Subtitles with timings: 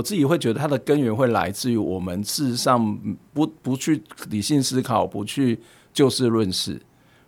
[0.00, 2.98] 我自己会觉得它的根源会来自于我们事实上
[3.34, 5.60] 不不去理性思考，不去
[5.92, 6.80] 就事论事，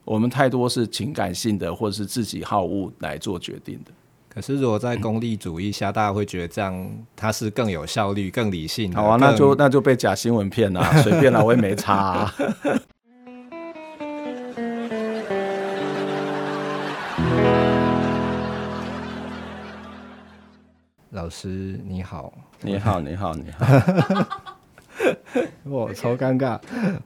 [0.06, 3.92] 我们太多是情感性的或者是自己好恶来做决定的。
[4.30, 8.90] 可是如果在功利主义下，大家会觉得这样它是更有效率、更理性。
[8.94, 12.34] 好啊，那就那就被假新闻骗了，随便了，我也没差、啊。
[21.22, 23.64] 老师你好，你好，你好，你好，
[25.62, 26.58] 我，超尴尬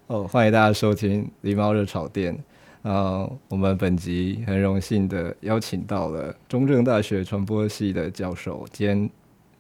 [0.07, 0.27] 哦！
[0.27, 2.35] 欢迎大家收听狸猫热炒店。
[2.81, 9.11] 呃，我们本集很荣幸的邀请到了中正大学传播系的教授兼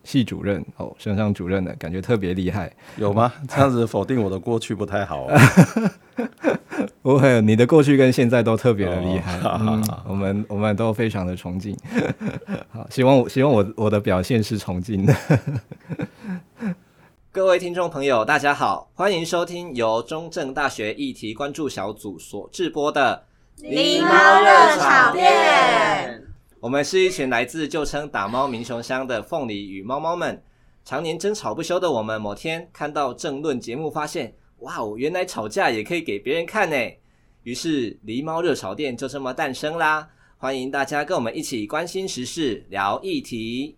[0.07, 3.33] 系主任哦，升上主任的感觉特别厉害，有吗？
[3.49, 5.37] 这样子否定我的过去不太好啊。
[7.03, 11.77] 不会，你的过去跟现在都特别的厉害，哦嗯、我们我们都非常的崇敬。
[12.71, 15.15] 好，希望我希望我我的表现是崇敬的。
[17.33, 23.25] 各位听众朋友，大家好，欢迎收听由中正大学议题关注小组所制播的
[23.63, 26.23] 《梨猫热炒店》。
[26.67, 30.43] 我们是一群来自旧称打猫民雄乡的凤梨与猫猫们，
[30.85, 34.35] 常年争吵不休的我们，某天看到政论节目，发现。
[34.59, 36.77] 哇哦，原来吵架也可以给别人看呢！
[37.45, 40.09] 于是狸猫热炒店就这么诞生啦！
[40.39, 43.77] 欢迎大家跟我们一起关心时事，聊议题。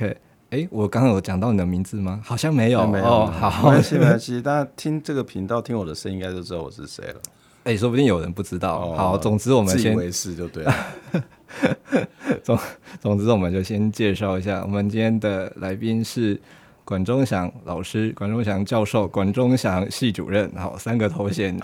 [0.00, 0.16] OK，
[0.48, 2.20] 哎、欸，我刚刚有讲到你的名字吗？
[2.24, 3.04] 好像没有，没有。
[3.04, 4.40] 哦，好，没关系，没关系。
[4.42, 7.16] 大家听这个频道，听我的声音，应该就知道我是谁了。
[7.64, 8.78] 哎、欸，说不定有人不知道。
[8.78, 10.74] 哦、好，总之我们先自以为是就对了。
[12.42, 12.58] 总
[12.98, 16.40] 总之，我们就先介绍一下，我们今天的来宾是
[16.82, 21.54] 管中祥老师、管中祥教授、管中祥系主任，好，三个头衔。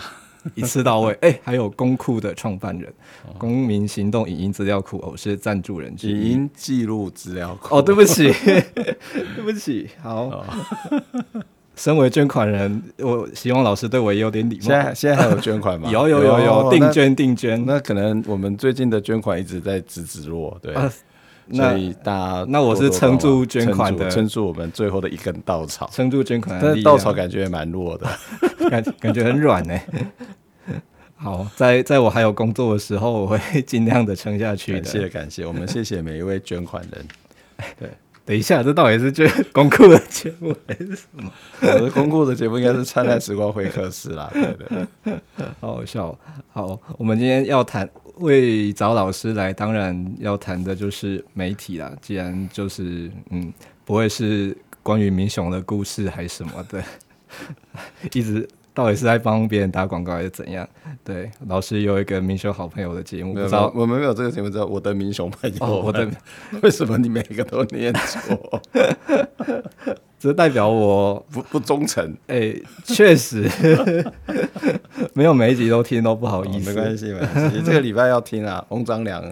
[0.55, 2.93] 一次到位，哎、欸，还有公库的创办人，
[3.39, 7.77] 公民行动影音资料库，我是赞助人之一，影音记录资料库。
[7.77, 8.33] 哦，对不起，
[8.75, 10.25] 对不起，好。
[10.25, 10.45] 哦、
[11.77, 14.63] 身为捐款人，我希望老师对我也有点礼貌。
[14.63, 15.91] 现在现在还有捐款吗？
[15.91, 17.63] 有有有有，定捐定捐。
[17.67, 20.73] 那可能我们最近的捐款一直在直直落，对。
[20.75, 20.91] 啊
[21.53, 26.67] 所以大那我是撑住捐款的，撑住我们最后的一根稻草，撑住捐款的。
[26.67, 28.07] 但是稻草感觉也蛮弱的，
[28.69, 30.07] 感感觉很软呢、欸。
[31.19, 34.81] 好，在在我还有工作的时候，我会 尽量的撑下去的。
[34.81, 37.07] 感谢感谢，我们谢谢每一位捐款人。
[37.81, 37.89] 对，
[38.27, 41.33] 等一下，这到底是最公库的节目还是什么？
[41.63, 44.29] 我的公库的节目应该是灿烂时光会客室啦。
[44.35, 45.15] 对对，
[45.61, 46.19] 好好笑。
[46.53, 47.89] 好，我们今天要谈。
[48.19, 51.93] 为找老师来，当然要谈的就是媒体啦。
[52.01, 53.53] 既然就是嗯，
[53.85, 56.83] 不会是关于民雄的故事还是什么的，
[58.15, 60.69] 一直到底是在帮别人打广告还是怎样？
[61.03, 65.57] 对，老师有一个民雄好朋友的节目，不知道我们没有这个节目，知道我的民雄朋友。
[65.61, 66.07] 哦，我的
[66.63, 68.63] 为什么你每个都念错？
[70.21, 72.05] 这代表我不不忠诚。
[72.27, 73.49] 哎、欸，确实
[75.15, 76.71] 没有每一集都听都不好意思。
[76.71, 77.63] 哦、没关系，没关系。
[77.65, 79.25] 这个礼拜要听啊，翁章良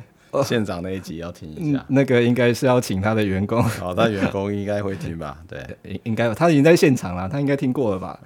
[0.43, 1.79] 县长那一集要听一下。
[1.81, 3.63] 哦、那个应该是要请他的员工。
[3.63, 5.37] 好，他员工应该会听吧？
[5.47, 8.19] 对，应应该他已经在现场了，他应该听过了吧？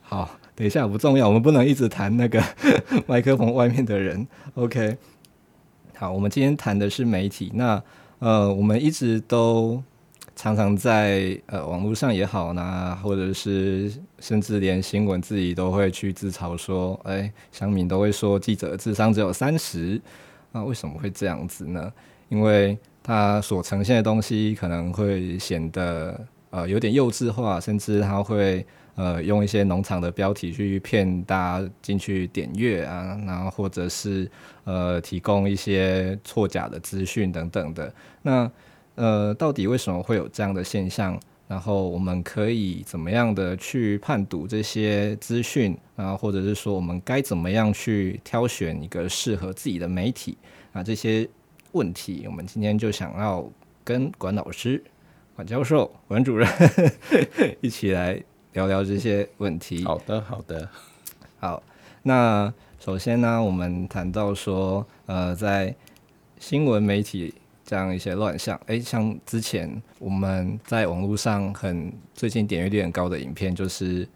[0.00, 2.42] 好，等一下不重要，我们不能一直谈那个
[3.06, 4.26] 麦克风外面的人。
[4.54, 4.96] OK，
[5.96, 7.50] 好，我们今天谈的是媒体。
[7.54, 7.82] 那
[8.18, 9.82] 呃，我们一直都。
[10.36, 13.88] 常常在呃网络上也好呢，或者是
[14.18, 20.00] 甚至连新闻自己都会去自嘲说，哎，乡民都会说记者智商只有三十，
[20.50, 21.92] 那为什么会这样子呢？
[22.30, 26.20] 因为他所呈现的东西可能会显得
[26.50, 34.30] 呃有点幼稚化，甚至他会呃用一些农场的标题去骗大家进去点阅啊，然后或者是
[34.64, 38.50] 呃提供一些错假的资讯等等的那。
[38.96, 41.18] 呃，到底为什么会有这样的现象？
[41.48, 45.76] 然后我们可以怎么样的去判读这些资讯？
[45.96, 50.38] 然后或者是说，我们该怎么样去挑选一个适合自己的媒体？
[50.72, 51.28] 啊，这些
[51.72, 53.44] 问题，我们今天就想要
[53.82, 54.80] 跟管老师、
[55.34, 56.48] 管教授、管主任
[57.60, 58.22] 一起来
[58.54, 59.84] 聊聊这些问题。
[59.84, 60.68] 好的，好的，
[61.38, 61.62] 好。
[62.02, 65.74] 那首先呢，我们谈到说，呃，在
[66.40, 67.34] 新闻媒体。
[67.66, 74.06] 这样一些乱象，诶，像之前我们在网络上很最近点阅率很高的影片，就是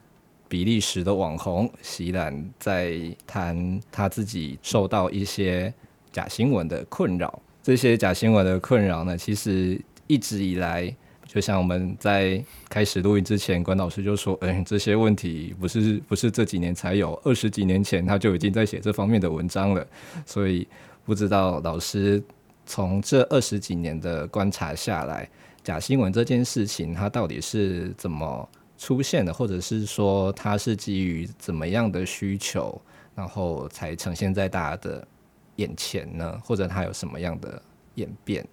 [0.50, 5.73] 比利时的网红席兰在谈他自己受到一些
[6.12, 7.40] 假新闻的困扰。
[7.62, 10.94] 这些假新闻的困扰呢，其实一直以来，
[11.29, 19.87] 就像我们在开始录音之前，关老师就说：“嗯，这些问题不是不是这几年才有，二十几年前他就已经在写这方面的文章了。”
[20.25, 20.67] 所以
[21.05, 22.21] 不知道老师
[22.65, 25.29] 从这二十几年的观察下来，
[25.63, 28.49] 假新闻这件事情它到底是怎么
[28.79, 32.81] 出现的，或者是说它是基于怎么样的需求，
[33.15, 35.07] 然后才呈现在大家的
[35.57, 36.41] 眼前呢？
[36.43, 37.63] 或者它有什么样的
[37.97, 38.47] 演变？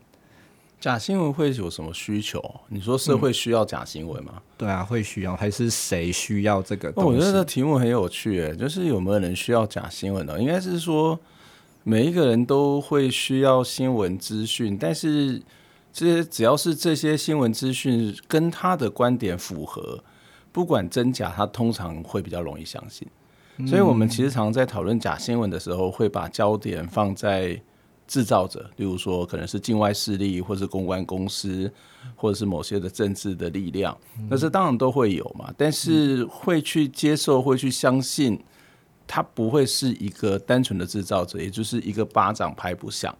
[0.79, 2.39] 假新闻会有什么需求？
[2.69, 4.33] 你说社会需要假新闻吗？
[4.35, 4.41] 嗯？
[4.57, 10.39] 对啊，会需要，还是谁需要这个我觉得这题目很有趣，诶，就是有没有人需要假新闻呢？
[10.39, 11.19] 应该是说
[11.83, 15.41] 每一个人都会需要新闻资讯，但是
[15.91, 20.03] 这些只要是这些新闻资讯跟他的观点符合，
[20.51, 23.07] 不管真假，他通常会比较容易相信。
[23.65, 27.59] 所以我们其实常常在讨论假新闻的时候，会把焦点放在
[28.07, 31.71] 制造者，例如说可能是境外势力，或是公关公司，
[32.15, 33.97] 或者是某些的政治的力量，
[34.29, 35.53] 那这当然都会有嘛。
[35.57, 38.39] 但是会去接受，会去相信，
[39.07, 43.15] 他不会是一个单纯的制造者，也就是一个巴掌拍不响。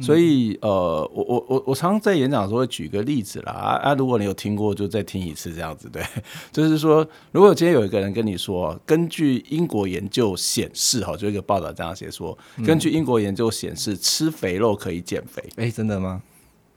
[0.00, 6.02] 所以，呃，我我我我常常在演讲的时候会举个例子啦，啊啊，如果你有听过，就再听一次这样子，对，
[6.52, 16.20] 就是说，如果今天有一个人跟你说，根据英国研究显示，哈，就一个报道这样写说，根据英国研究显示，吃肥肉可以减肥，哎、欸，真的吗？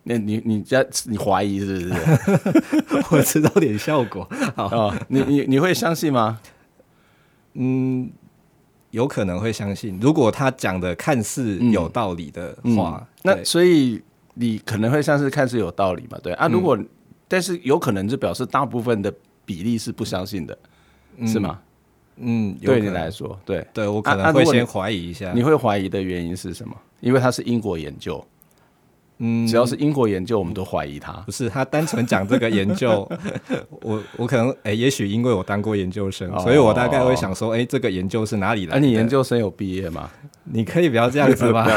[0.04, 1.94] 那你你家你怀疑是不是？
[3.12, 6.39] 我知道点效果，好，哦、你你你会相信吗？
[7.56, 8.10] 嗯。
[8.91, 14.01] 有可能会相信，如果他讲的看似有道理的话，嗯嗯、那所以
[14.33, 16.18] 你可能会像是看似有道理嘛？
[16.24, 16.88] 对啊，如果、嗯、
[17.27, 19.13] 但是有可能就表示大部分的
[19.45, 20.57] 比例是不相信的，
[21.18, 21.59] 嗯、是吗？
[22.18, 25.27] 嗯，对你来说，对对我可能会先怀疑一下。
[25.27, 26.75] 啊啊、你，你会怀疑的原因是什么？
[27.00, 28.24] 因为它是英国研究。
[29.19, 31.12] 嗯，只要是英国研究，我们都怀疑他。
[31.25, 33.10] 不是他单纯讲这个研究，
[33.81, 38.77] 我我可能哎、欸，也许因为我当过研究生，哦、所以我大概会想说，哎、欸，这个研究是哪里来的？
[38.77, 40.10] 啊、你研究生有毕业吗？
[40.51, 41.68] 你可以不要这样子吗？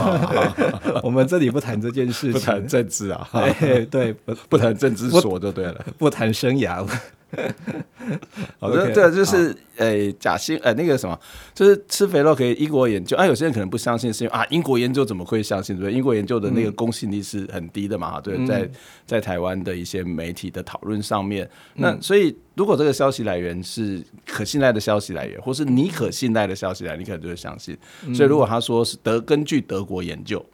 [1.02, 3.28] 我们这里不谈这件事情，不谈政治啊。
[3.32, 6.86] 欸、对，不不谈政治所就对了，不谈生涯。
[8.58, 11.18] 好的，这就是诶假新呃那个什么，
[11.54, 15.78] 就是吃肥肉可以英国研究啊，有些人可能不相信，是因为啊英国研究怎么会相信？
[15.78, 15.92] 对？
[15.92, 18.70] 英国研究的那个公信力是很低的嘛，对，在
[19.06, 27.76] 在台湾的一些媒体的讨论上面，那所以如果这个消息来源是可信赖的消息来源，或是你可信赖的消息来源，你可能就会相信。
[28.14, 30.44] 所以如果他说是德根据德国研究。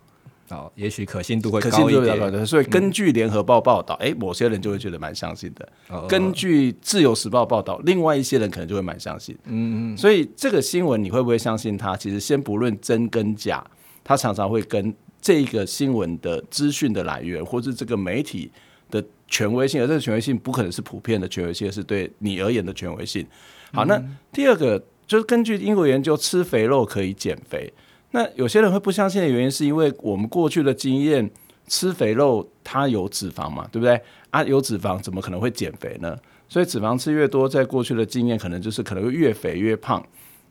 [0.50, 5.68] 哦，也许可信度会高一点，所以根据联合报报道，哎、嗯，某些人就会觉得蛮相信的。
[5.88, 9.36] 哦、根据自由时报报道，另外一些人可能就会蛮相信。
[9.44, 11.96] 嗯嗯，所以这个新闻你会不会相信它？
[11.96, 13.62] 其实先不论真跟假，
[14.02, 18.50] 它常常会跟这个新闻的资讯的来源，或是这个媒体
[18.90, 23.26] 的权威性，而这个权威性不可能是普遍的权威性，是对你而言的权威性。
[23.72, 24.02] 好，那
[24.32, 27.70] 第二个就是根据英国研究，吃肥肉可以减肥。
[28.10, 31.31] 那有些人会不相信的原因，是因为我们过去的经验，
[31.66, 34.00] 吃肥肉它有脂肪嘛，对不对？
[34.31, 36.16] 啊，有脂肪怎么可能会减肥呢？
[36.49, 40.02] 所以脂肪吃越多，在过去的经验，可能就是可能会越肥越胖。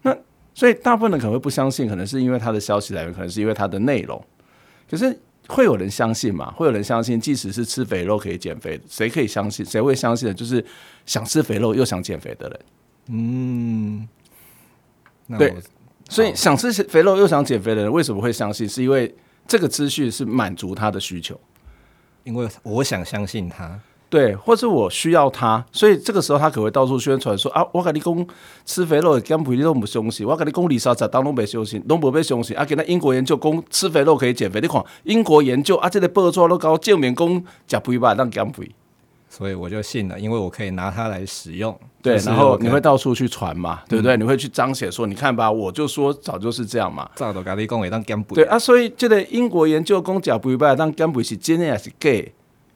[0.04, 0.15] 那
[0.54, 4.24] 所以大部分人可能会不相信，可能是因为它的消息来源，可能是因为它的内容。
[4.88, 6.51] 可是会有人相信嘛？
[6.51, 9.65] 会有人相信，即使是吃肥肉可以减肥，谁可以相信？
[9.65, 10.34] 谁会相信的？
[10.34, 10.63] 就是
[11.08, 12.60] 想吃肥肉又想减肥的人。
[13.10, 14.08] 嗯，
[15.39, 15.55] 对。
[16.09, 18.67] 所以想吃肥肉又想减肥的人为什么会相信？
[18.67, 19.13] 是因为
[19.47, 21.39] 这个资讯是满足他的需求，
[22.23, 28.27] 因为我想相信他，对，或者我需要他，所以这个时候他可能会到处宣传说啊，我跟你讲
[28.65, 32.63] 吃肥肉减肥你都不相信，我跟你讲二三十当拢不相信，拢不被相信啊！
[32.63, 38.71] 给那英国研究讲吃肥肉可以减肥，你看英国研究啊，这个报纸都搞证明讲吃肥吧当减肥。
[39.29, 41.77] 所以我就信了，因为我可以拿它来使用。
[42.01, 44.15] 对，然后你会到处去传嘛，对不对？
[44.15, 47.10] 你会去彰显说，你看吧，我就说早就是这样嘛。
[47.15, 48.36] 早都跟你讲会当减肥。
[48.36, 52.10] 对啊，所以这个英国研究讲假肥吧当减肥是真的还是假？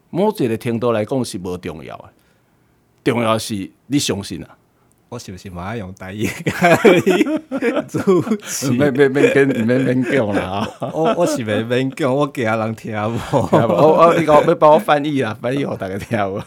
[0.09, 2.09] 某一个程度来讲是不重要的，
[3.05, 4.57] 重要是你相信啊。
[5.11, 6.25] 我是不是马上用台语
[7.89, 8.71] 主持？
[8.79, 10.65] 没没没跟没没讲了啊！
[10.93, 12.93] 我我是没没讲，我给人听
[13.29, 13.37] 不？
[13.37, 15.37] 我我你搞没帮我翻译啊？
[15.41, 16.41] 翻译我大概听不？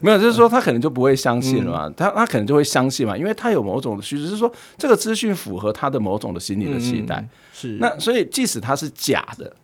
[0.00, 1.88] 没有，就是说他可能就不会相信了嘛。
[1.96, 7.24] 他他可能就会相信嘛，因为他有某种的需求，就是说这个资讯符合他的某种的心理的期待。
[7.52, 9.54] 是那所以即使它是假的，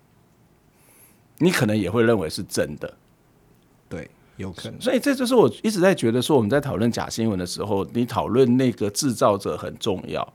[1.38, 2.94] 你可能也会认为是真的。
[3.88, 4.09] 对。
[4.40, 4.80] 有可能。
[4.80, 10.26] 所以这就是我一直在觉得说，我们在讨论假新闻的时候，你讨论那个制造者很重要，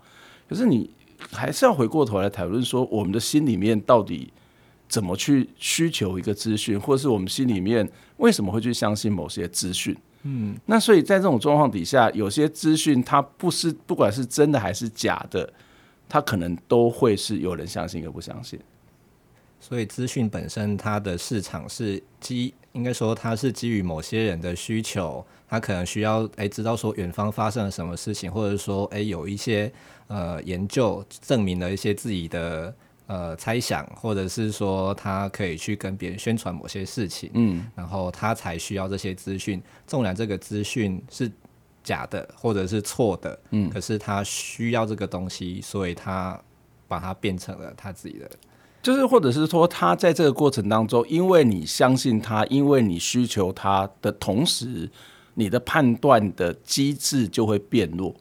[0.48, 0.90] 可是你
[1.32, 4.32] 还是要回过头来讨论说，我们的心里面到底
[4.88, 9.96] 怎么去需求一个资讯，或是我们心里面为什么会去相信某些资讯？
[10.28, 15.52] 嗯，那所以在这种状况底下，有些资讯它不是不管是真的还是假的，
[16.10, 18.60] 它可能都会是有人相信又不相信。
[19.60, 29.72] 所以资讯本身，它的市场是基，应该说它是基于某些人的需求，他可能需要诶、欸、知道说远方发生了什么事情，或者说诶、欸、有一些
[30.08, 32.75] 呃研究证明了一些自己的
[33.08, 39.62] 呃猜想，或者是说他可以去跟别人宣传某些事情，嗯，然后他才需要这些资讯。
[39.88, 41.32] 纵然这个资讯是
[41.82, 46.38] 假的或者是错的，嗯，可是他需要这个东西，所以他
[46.88, 48.29] 把它变成了他自己的。
[48.86, 54.88] 就是，或者是说，他在这个过程当中，因为你相信他，因为你需求他的同时，
[55.34, 58.13] 你的判断的机制就会变弱。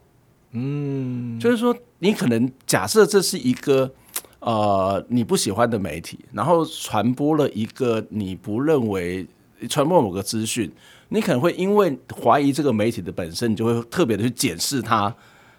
[0.53, 3.93] 嗯，就是说，你可能假设这是一个
[4.39, 9.27] 呃你不喜欢的媒体，然后传播了一个你不认为
[9.69, 10.71] 传播某个资讯，
[11.09, 15.15] 你可能会因为怀疑这个媒体的本身，你就会特别的去检视它。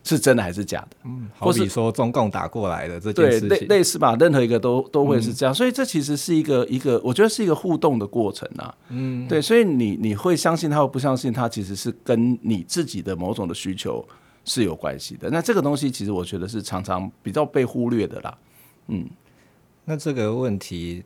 [0.07, 0.97] 是真的还是假的？
[1.05, 8.73] 嗯，好比说中共打过来的这件事情，对，类类似吧，任何一个都都会是这样，嗯，所以这其实是一个一个，我觉得是一个互动的过程啊。
[8.91, 14.07] 嗯，对，所以你你会相信他或不相信他，其实是跟你自己的某种的需求
[14.45, 15.29] 是有关系的。
[15.31, 18.39] 那这个东西其实我觉得是常常比较被忽略的啦。
[18.87, 19.05] 嗯，
[19.85, 21.03] 那这个问题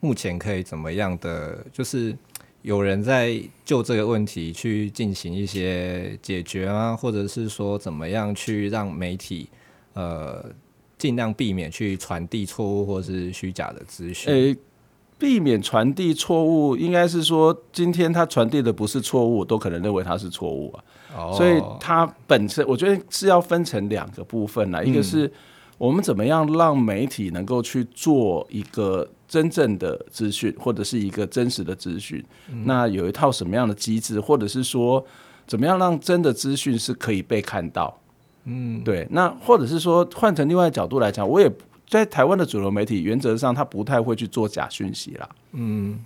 [0.00, 1.64] 目前可以怎么样的？
[1.72, 2.16] 就是。
[2.62, 6.96] 有人在就这个问题去进行一些解决啊？
[6.96, 9.48] 或者是说怎么样去让媒体
[9.94, 10.44] 呃
[10.96, 14.32] 尽量避免去传递错误或是虚假的资讯？
[14.32, 14.56] 诶，
[15.18, 20.84] 避免传递错误，应该是说今天他传递的不是错误，都可能认为他是错误啊。
[21.16, 25.28] 哦，所以他本身我觉得是要分成两个部分啦，一个是
[25.78, 29.08] 我们怎么样让媒体能够去做一个。
[29.32, 35.02] 真正的资讯或者是一个真实的资讯，嗯，那有一套什么样的机制，或者是说
[35.46, 37.98] 怎么样让真的资讯是可以被看到？
[38.44, 39.08] 嗯，对。
[39.10, 41.50] 那或者是说换成另外一角度来讲，我也
[41.88, 45.26] 在台湾的主流媒体原则上，他不太会去做假讯息啦。
[45.52, 45.98] 嗯，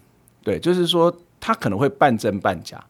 [0.44, 2.80] 对，就是说他可能会半真半假，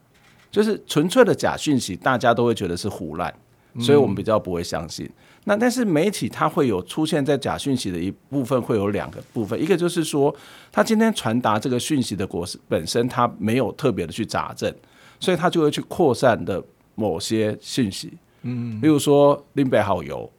[0.51, 3.33] 就是纯粹的假讯息，大家都会觉得是胡乱，
[3.79, 5.09] 所以我们比较不会相信。
[5.49, 10.35] 那但是媒体它会有出现在假讯息的一部分，会有两个部分，一个就是说，
[10.73, 14.69] 他今天传达这个讯息的果实本身，他没有特别的去查证，
[15.21, 16.61] 所以他就会去扩散的
[16.95, 18.11] 某些讯息，
[18.41, 20.29] 嗯，例如说林北好油，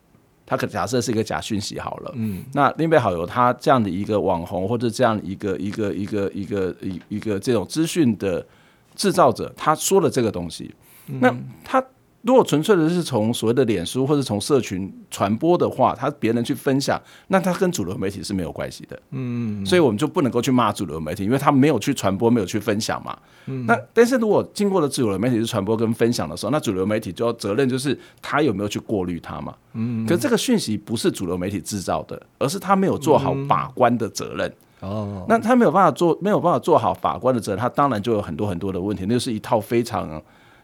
[0.45, 8.47] 他可假设是一个假讯息好了，嗯，那林北好油他这样的一个网红或者这样一个一个一个一个一一个这种资讯的
[8.95, 10.71] 制造者，他说了这个东西，
[11.07, 11.35] 那
[11.65, 11.83] 他。
[12.23, 19.01] 如果纯粹的是从所谓的脸书或者从社群传播的话，他别人去分享，那他跟主流媒体是没有关系的。
[19.13, 23.17] 嗯，所以我们就不能够去骂主流媒体，因为他没有去传播，没有去分享嘛。
[23.47, 29.55] 嗯，那但是如果经过了主流媒体去传播跟分享的时候，那主流媒体就要责任就是他有没有去过滤它嘛。
[29.75, 34.53] 嗯，可是这个讯息不是主流媒体制造的，而是他没有做好把关的责任。
[34.81, 40.21] 哦，那他没有办法做，没有办法做好法官的责任，他当然就有很多很多的问题，那就是一套非常。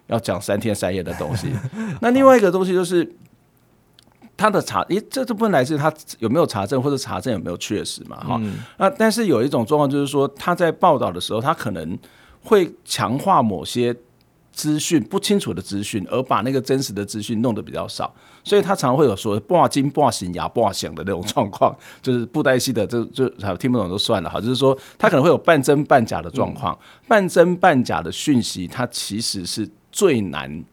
[0.09, 1.49] 要讲三天三夜的东西，
[2.01, 3.11] 那另外一个东西就是
[4.37, 8.17] 他的查，诶，这这部分来自他有没有查证或者查证有没有确实嘛？
[8.17, 11.99] 哈、嗯，那但是有一种状况就是说，他在报道的时候，他可能
[12.43, 13.97] 会强化某些
[14.53, 29.67] 资讯不清楚的资讯，而把那个真实的资讯弄得比较少，所以他常会有说半斤半醒牙半响的那种状况， 就是布袋戏的就就听不懂就算了哈，就是说他可能会有半真半假的状况，嗯、半真半假的讯息，它其实是。
[29.95, 30.65] 最难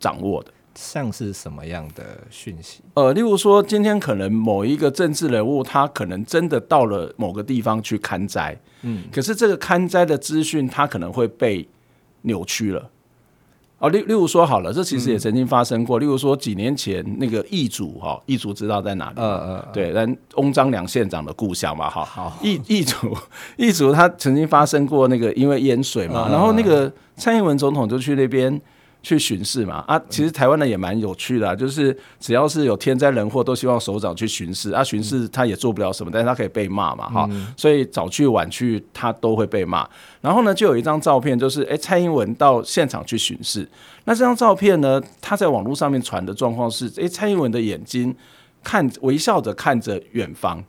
[0.00, 2.80] 掌握的，像是什么样的讯息？
[2.94, 11.68] 呃，例如说，今天可能某一个政治人物，他可能真的到了某个地方去看灾，嗯，可是这个看灾的资讯，他可能会被
[12.22, 12.90] 扭曲了。
[13.78, 15.98] 哦，例例如说好了，这其实也曾经发生过。
[15.98, 19.14] 嗯、例如说，几年前那个易主哈，义竹知道在哪里？
[19.16, 23.16] 嗯嗯，对，但翁章良县长的故乡嘛，哈，好，义义竹
[23.56, 26.92] 义竹，他曾经发生过那个因为淹水嘛，嗯、然后那个。
[27.20, 28.60] 蔡英文总统就去那边
[29.00, 34.82] 去巡视嘛啊，其实台湾人也蛮有趣的，啊，就是只要是有天灾人祸，都希望首长去巡视啊。
[34.82, 39.88] 巡视他也做不了什么，但是他可以被骂嘛哈，所以早去晚去他都会被骂。
[40.20, 43.66] 然后呢，就有一张照片，就是哎、欸，蔡英文到现场去巡视。
[44.04, 48.14] 那这张照片呢，他在网络上面传的状况是，哎、欸，蔡英文的眼睛
[48.64, 50.62] 看微笑着看着远方，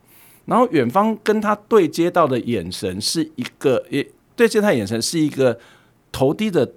[0.46, 5.58] 然后远方跟他对接到的眼神是一个，也对接他眼神是一个。
[6.12, 6.68] 头低的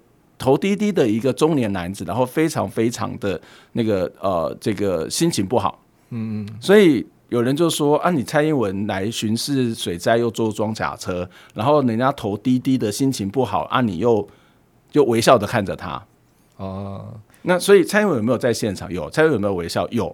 [0.43, 3.39] 头低低的一个中年男子，然后非常非常的
[3.71, 14.27] 那个呃这个心情不好，嗯嗯，所以有人就说啊，你蔡英文来巡视水灾又坐装甲车，然后人家头低低的心情不好啊，你又
[14.91, 16.05] 就微笑的看着他，
[16.57, 18.91] 哦，那所以蔡英文有没有在现场？
[18.91, 19.87] 有，蔡英文有没有微笑？
[19.91, 20.13] 有。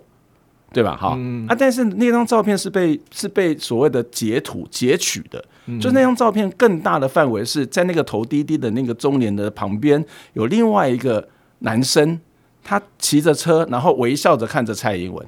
[0.72, 0.96] 对吧？
[0.96, 1.56] 哈、嗯、啊！
[1.58, 11.28] 但是那张照片是被是被所谓的截图截取的，嗯、就那张照片更大的范围是在那个头低低的那个中年的旁边有另外一个
[11.60, 12.20] 男生，
[12.64, 15.26] 他骑着车，然后微笑着看着蔡英文，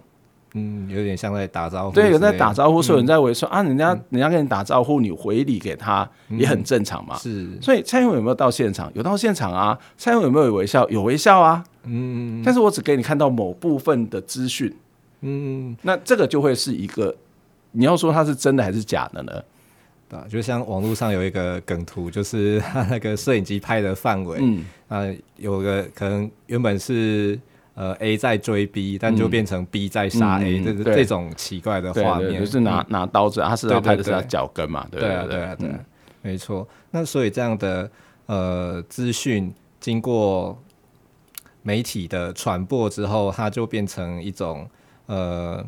[0.53, 7.47] 嗯，有点像在打招呼，对，有在打招呼，所以有人在微笑、嗯、啊，人家人家跟你打招呼，你回礼给他也很正常嘛，是。
[7.59, 8.91] 所以蔡英文有没有到现场？
[8.93, 9.77] 有到现场啊？
[9.97, 10.87] 蔡英文有没有微笑？
[10.89, 14.71] 有微笑啊，嗯，但是我只给你看到某部分的资讯。
[15.21, 17.15] 嗯，那这个就会是一个，
[17.71, 19.43] 你要说它是真的还是假的呢？
[20.09, 25.05] 对，就像网络上有一个梗图，就是他那个摄影机拍的范围，嗯，啊，
[25.37, 27.39] 有个可能原本是
[27.75, 35.69] 呃 A 在追 B，但就变成 B 在杀 A，这、嗯、这种奇怪的画面，就是拿拿刀子，他是要拍的是他脚跟嘛，对对啊对啊对，
[36.23, 36.67] 没错。
[36.89, 37.89] 那所以这样的
[38.25, 40.61] 呃资讯经过
[41.61, 44.67] 媒体的传播之后，它就变成一种。
[45.11, 45.65] 呃，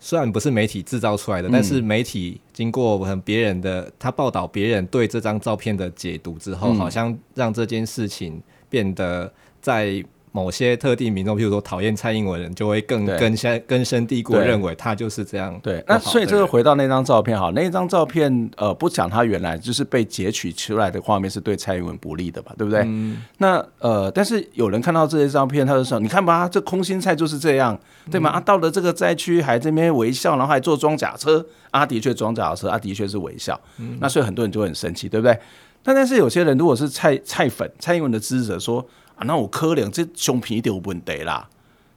[0.00, 10.02] 虽然不是媒体制造出来的，嗯、但是媒体经过可能别人的他报道，别人对这张照片的解读之后，嗯、好像让这件事情变得在。
[10.32, 15.58] 某些特定民众，譬如说讨厌蔡英文人，就会更根深根深蒂固认为他就是这样。
[15.62, 22.54] 对，那所以这个回到那张照片哈，那张照片呃，不讲他原来就是被截取出来的画面是对蔡英文不利的吧？
[22.56, 22.82] 对不对？
[22.86, 27.78] 嗯、那呃，但是有人看到这些照片，他就说：“你看吧，这空心菜就是这样，
[28.10, 33.60] 对吗？”嗯、啊，到了这个灾区还这边微笑，然后还坐装甲车，啊，的确装甲车，啊，的确是微笑。
[33.76, 35.38] 嗯、那所以很多人就很生气，对不对？
[35.82, 38.82] 但但是有些人如果是蔡蔡粉蔡英文的支持者说。
[39.16, 41.48] 啊，那我可能这胸皮一点问题啦，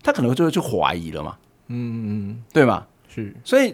[0.04, 1.36] 他可能就会去怀疑了嘛，
[1.68, 2.86] 嗯嗯，对吗？
[3.08, 3.70] 是，所以，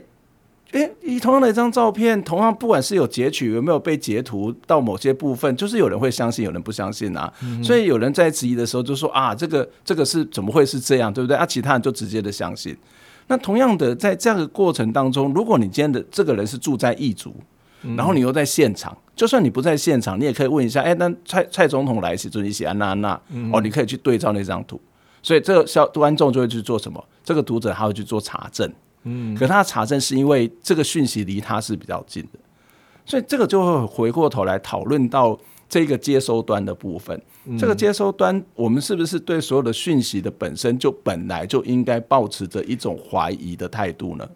[0.72, 7.34] 哎、欸，以同样的一张照片，同样不管是有截取有没有被截图到某些部分，就是有人会相信，有人不相信啊。
[7.44, 11.36] 嗯、所以有人在质疑的时候就说啊，这个这个是怎么会是这样，对不对？
[11.36, 12.78] 啊，其他人就直接的相信。
[13.28, 17.36] 那同样的，在这样的过程当中，如果你今天的这个人是住在异族。
[17.98, 23.20] 然后你又在现场，就算你不在现场，你也可以问一下，哎，那蔡蔡总统来时，就你写安娜安娜，
[23.52, 24.80] 哦，你可以去对照那张图。
[25.24, 27.04] 所以这个小观众就会去做什么？
[27.24, 28.72] 这个读者他会去做查证，
[29.04, 32.40] 嗯，可他的查证是因为这个讯息离他是比较近的，
[33.06, 35.38] 所以这个就会回过头来讨论到
[35.70, 37.22] 这个接收端的部分。
[37.60, 44.30] 这个接收端，我们是不是对所有的讯息的本身就本来就应该抱持着一种怀疑的态度呢？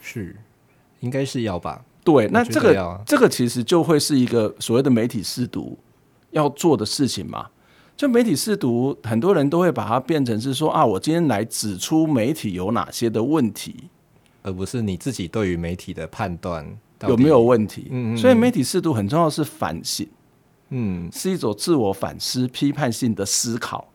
[0.00, 0.36] 是，
[1.00, 1.82] 应该是要吧。
[2.04, 5.78] 对，那这个这个其实就会是一个所谓的媒体试读
[6.32, 7.46] 要做的事情嘛。
[7.96, 13.76] 就媒体试读，很多人都会把它变成是说啊，我今天来指出媒体有哪些的问题，
[14.42, 16.66] 而不是你自己对于媒体的判断
[17.06, 17.86] 有没有问题。
[17.90, 20.08] 嗯，所以媒体试读很重要是反省，
[20.70, 23.86] 嗯，是一种自我反思、批判性的思考。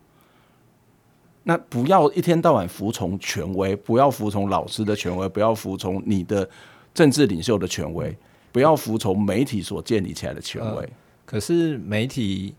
[1.44, 6.48] 那不要一天到晚服从权威，不要服从老师的权威，不要服从你的。
[6.98, 8.18] 政治领袖的权威，
[8.52, 10.82] 不要服从媒体所建立起来的权威。
[10.82, 10.90] 呃，
[11.28, 12.56] 可是媒体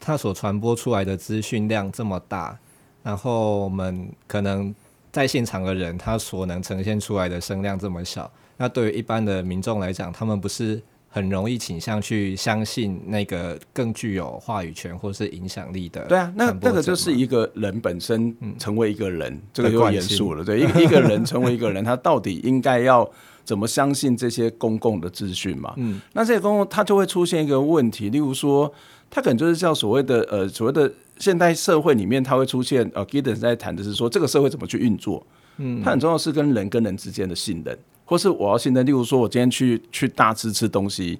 [0.00, 2.58] 它所传播出来的资讯量这么大，
[3.04, 4.74] 然后我们可能
[5.12, 16.04] 在现场的人，他所能呈现出来的声量这么小，那对于一般的民众来讲，他们不是很容易倾向去相信那个更具有话语权或是影响力的？
[16.06, 20.42] 对啊，那那个就是一个人本身成为一个人，嗯、这个就严肃了。
[20.42, 23.08] 对，一个一个人成为一个人，他到底应该要。
[23.46, 25.72] 怎么相信这些公共的资讯嘛？
[25.76, 28.70] 嗯，那这些公共它就会出现一个问题，例如说，
[29.08, 35.24] 它可能就是叫所谓的呃所谓的现代社会里面，它会出现呃 Giddens 在谈的是说，这个社会怎么去运作？
[35.58, 38.84] 嗯，它很重要是跟人跟人之间的信任，或是我要信任。
[38.84, 41.18] 例如说，我今天去去大吃吃东西，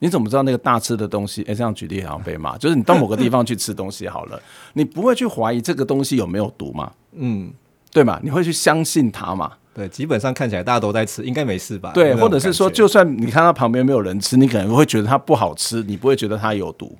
[0.00, 1.42] 你怎么知道那个大吃的东西？
[1.44, 4.38] 哎，这样举例好像被骂， 就是你到某个地方去吃东西好了，
[4.74, 6.92] 你不会去怀疑这个东西有没有毒吗？
[7.12, 7.50] 嗯，
[7.90, 8.20] 对吗？
[8.22, 9.50] 你会去相信它吗？
[9.74, 11.90] 对，基本上看起来大家都在吃，应该没事吧？
[11.92, 16.96] 对，或者是说，就算你看到旁边没有人吃，你可能会觉得它不好吃，你不会觉得它有毒。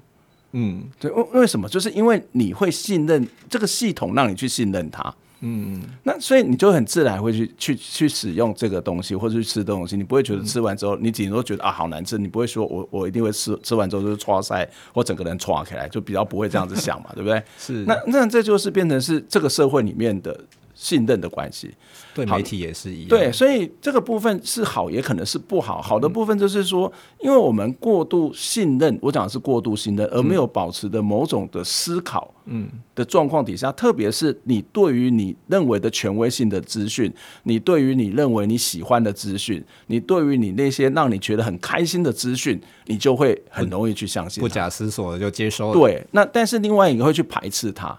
[0.50, 1.68] 嗯，对，为为什么？
[1.68, 5.14] 就是因为你会信任这个系统，让你去信任它。
[5.46, 17.40] 嗯，那所以你就很自然会去去去使用这个东西，或者去吃东西，你不会觉得吃完之后，嗯、你顶多觉得啊好难吃，你不会说我我一定会吃吃完之后就是剉赛，或整个人剉起来，就比较不会这样子想嘛，对不对？
[17.58, 17.84] 是。
[17.84, 20.40] 那那这就是变成是这个社会里面的。
[20.74, 21.74] 信任的关系。
[22.12, 23.08] 对媒体也是一样。
[23.08, 25.82] 对，所以这个部分是好，也可能是不好。
[25.82, 45.72] 好的部分就是说，因为我们过度信任，我讲的是过度信任，而没有保持的某种的思考，嗯，的状况底下，特别是你对于你认为的权威性的资讯，你对于你认为你喜欢的资讯，你对于你那些让你觉得很开心的资讯，你就会很容易去相信，不假思索的就接收。
[45.72, 47.98] 对，那但是另外一个会去排斥它。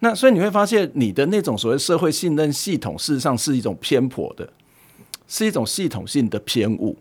[0.00, 4.52] 那所以你会发现，你的那种所谓社会信任系统，事实上是一种偏颇的，
[5.26, 6.98] 是一种系统性的偏误。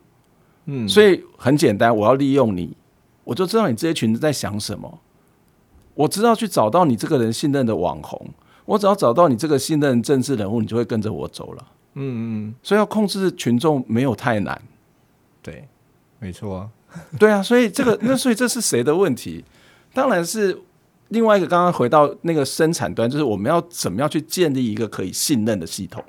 [0.65, 2.77] 嗯，所以很简单，我要利用你，
[3.25, 4.99] 我就知道你这些群在想什么，
[5.95, 8.25] 我知道去找到你这个人信任的网红，
[8.63, 11.67] 我只要找到你这个信任政治人物，你就会跟着我走了。
[11.95, 14.61] 嗯嗯，所以要控制群众没有太难。
[15.41, 15.67] 对，
[16.19, 16.69] 没错啊。
[17.19, 19.43] 对啊，所以这个那所以这是谁的问题？
[19.93, 20.57] 当然是。
[21.13, 26.03] 另外一个，刚刚回到那个生产端，就是我们要怎么样去建立一个可以信任的系统。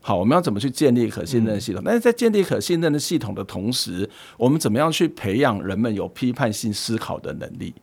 [0.00, 1.82] 好，我们要怎么去建立可信任的系统？
[1.84, 4.08] 但是在建立可信任的系统的同时，
[4.38, 7.74] 我们怎么样去培养人们有批判性思考的能力？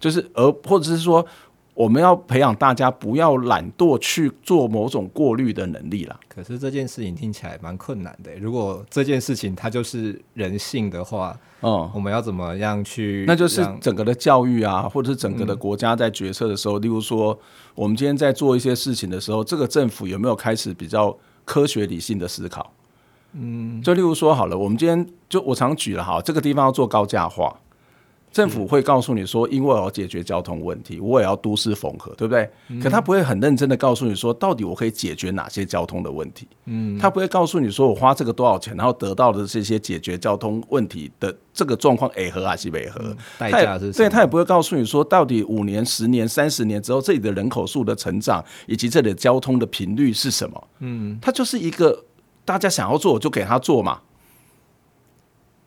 [0.00, 1.24] 就是而或者是说。
[1.74, 6.20] 我们要培养大家不要懒惰去做某种过滤的能力啦。
[6.28, 8.34] 可是这件事情听起来蛮困难的。
[8.38, 13.24] 如果这件事情它就是人性的话，嗯，我们要怎么样去？
[13.26, 17.38] 那就是整个的教育啊，或者是整个的国家在决策的时候，嗯，例如说，
[17.74, 22.70] 我们今天在做一些事情的时候，这个政府有没有开始比较科学理性的思考？
[23.32, 27.58] 嗯，就例如说好了，我们今天就我常举了哈，这个地方要做高价化。
[28.32, 32.50] 政府会告诉你说，因为我要解决交通问题，我也要都市缝合，对不对？
[32.80, 36.48] 可他不会很认真的告诉你说，到底我可以解决哪些交通的问题。
[36.64, 43.14] 嗯，他不会告诉你说，我花这个多少钱，然后得到的这些解决交通问题的这个状况，哎合还是违和？
[43.38, 43.92] 代价是？
[43.92, 50.68] 所以他也不会告诉你说，到底五年、十年、三十年之后，这里的人口数的成长以及这里的交通的频率是什么？
[50.78, 52.02] 嗯，他就是一个
[52.46, 54.00] 大家想要做就给他做嘛。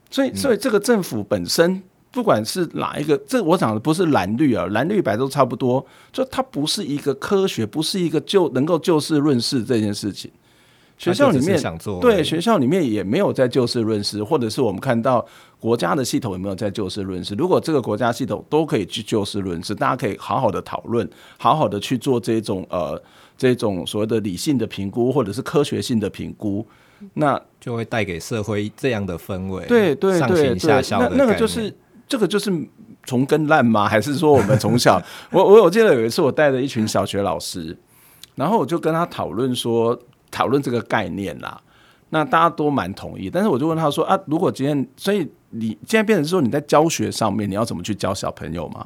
[0.10, 1.84] 所以，所以这个政府本身。
[2.16, 5.86] 不管是哪一个，这我讲的不是蓝绿啊，蓝绿白都差不多。
[6.14, 10.32] 就它不是一个科学，不是一个就能够就事论事这件事情。
[10.98, 15.24] 学校里面想做，对学校里面也没有在就事论事，或者是我们看到
[15.60, 17.36] 国家的系统有没有在就事论事。
[17.36, 21.06] 如果这个国家系统都可以去就事论事，大家可以好好的讨论，
[21.38, 23.00] 好好的去做这种呃
[23.38, 26.66] 这种所谓的理性的评估，或者是科学性的评估，
[27.16, 29.66] 那就会带给社会这样的氛围。
[29.66, 31.76] 对对对对，那那个就是。
[32.08, 32.52] 这个就是
[33.06, 33.88] 从根烂吗？
[33.88, 35.02] 还是说我们从小？
[35.32, 37.78] 我我我记得有一次我带着一群小学老师，
[38.36, 39.98] 然后我就跟他讨论说，
[40.30, 41.62] 讨论这个概念啦。
[42.10, 48.86] 那大家都蛮同意，但是我就问他说啊，如果今天，所以你现在变成说你在教学上面，你要怎么去教小朋友吗？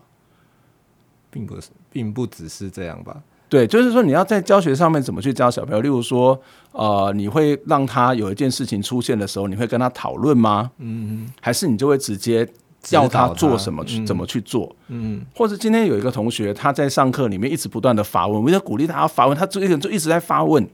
[1.29, 3.21] 并不是，并不只是这样吧？
[3.49, 5.82] 对，就是说你要在教学上面怎么去教小朋友？
[5.82, 6.39] 例如说，
[6.71, 10.71] 呃，你会让他有一件事情出现的时候，你会跟他讨论吗？
[10.77, 12.47] 嗯，还是你就会直接？
[12.91, 20.67] 要他做什么去、嗯、怎么去做，嗯，或者今天有一个同学他在上课里面一直不断的发问，我就鼓励他发问，他这个人就一直在发问，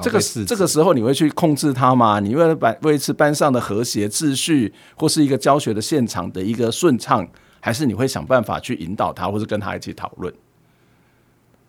[0.00, 2.20] 这个这个时候你会去控制他吗？
[2.20, 7.26] 你为了把维持班上的和谐秩序，或是一个教学的现场的一个顺畅，
[7.60, 10.32] 还是你会想办法去引导他，或是跟他一起讨论？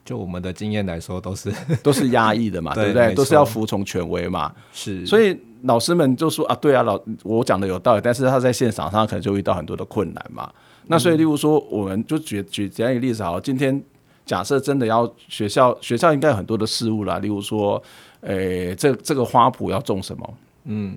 [0.06, 1.52] 就我们的经验来说，都是
[1.84, 3.13] 都是压抑的嘛， 对不对？
[3.13, 5.38] 都是要服从权威嘛，是，所以。
[5.62, 10.48] 老师们就说啊，对啊，老我讲的有道理，但是他在现场上可能就遇到很多的困难嘛。
[10.86, 13.41] 那所以，例如说，我们就举举这样一个例子好了。
[13.41, 13.84] 今天
[14.28, 17.82] 假设真的要学校，学校应该有很多的事物啦，例如说，
[18.22, 20.34] 诶、欸，这这个花圃要种什么？
[20.65, 20.96] 嗯，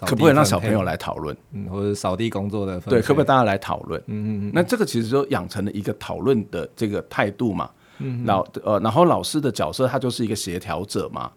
[0.00, 1.36] 可不可以让小朋友来讨论？
[1.52, 4.00] 嗯，或者扫地工作的对，可不可以大家来讨论？
[4.06, 4.50] 嗯嗯嗯。
[4.52, 7.70] 那这个其实就养成了一个讨论的这个态度嘛。
[7.98, 8.24] 嗯。
[8.24, 11.30] 老呃，然后老师的角色他就是一个协调者嘛。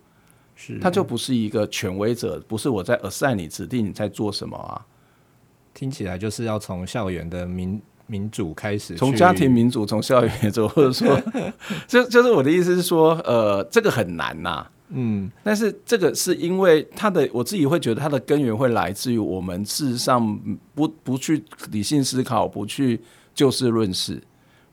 [0.56, 4.86] 是，他就不是一个权威者，不是我在 assign 你指定你在做什么啊？
[5.74, 11.22] 听起来就是要从校园的民民主开始，从家庭民主，从校园走，或者说，
[11.88, 14.72] 就就是我的意思是说，呃，这个很难呐、啊。
[14.90, 20.40] 嗯，但是这个是因为他的，我自己会觉得他的根源会来自于我们事实上
[20.74, 23.00] 不不去理性思考，不去
[23.36, 24.20] 就事论事，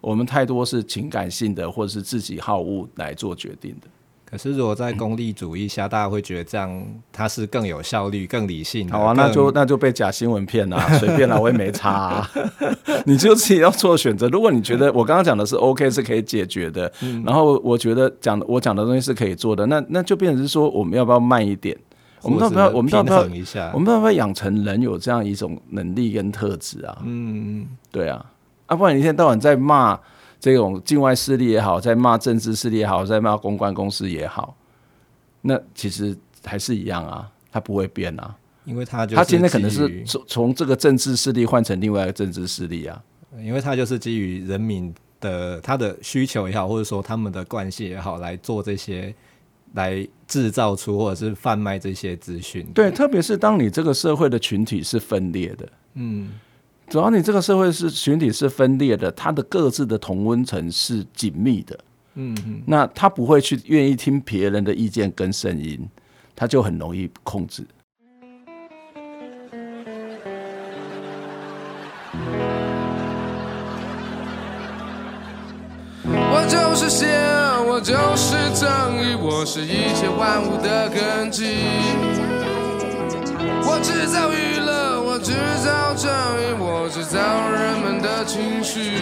[0.04, 3.88] 我们太多是情感性的，或者是自己好恶来做决定的。
[4.26, 8.90] 可是，如果在功利主义下，大家会觉得这样它是更有效率、更理性。
[8.90, 12.30] 好啊，那就那就被假新闻骗了， 随便了，我也没差啊。
[13.06, 14.28] 你就自己要做选择。
[14.28, 16.92] 如果你觉得我刚刚讲的是 OK，是可以解决的，
[17.24, 21.76] 然后我觉得讲我讲的东西是可以做的，那那就变成是说，我们要不要慢一点？
[22.22, 22.68] 我们要不要？
[22.70, 23.20] 我们要不要？
[23.72, 26.98] 我们要不要养成人有这样一种能力跟特质啊？
[27.04, 28.24] 嗯，对啊，
[28.66, 29.98] 啊，不然你一天到晚在骂。
[30.40, 34.54] 这种境外势力也好，在骂政治势力也好，在骂公关公司也好，
[35.40, 43.02] 那其实还是一样啊，它不会变啊，因为他就它现在可能是从从这个政治势力换成另外一个政治势力啊，
[43.38, 49.14] 因为他就是基于人民的他的需求也好，或者说他们的惯性也好，来做这些。
[49.72, 56.30] 来制造出或者是贩卖这些资讯，对，特别是当你这个社会的群体是分裂的，嗯，
[56.88, 61.78] 主要你这个社会是群体是分裂的，它的各自的同温层是紧密的，
[62.14, 65.88] 嗯嗯，那他不会去愿意听别人的意见跟声音，
[66.36, 67.66] 他就很容易控制。
[76.30, 77.34] 我就是先。
[77.66, 78.70] 我就是正
[79.02, 81.42] 义，我是一切万物的根基。
[83.66, 85.32] 我制造娱乐，我制
[85.64, 89.00] 造正义，我制造人们的情绪。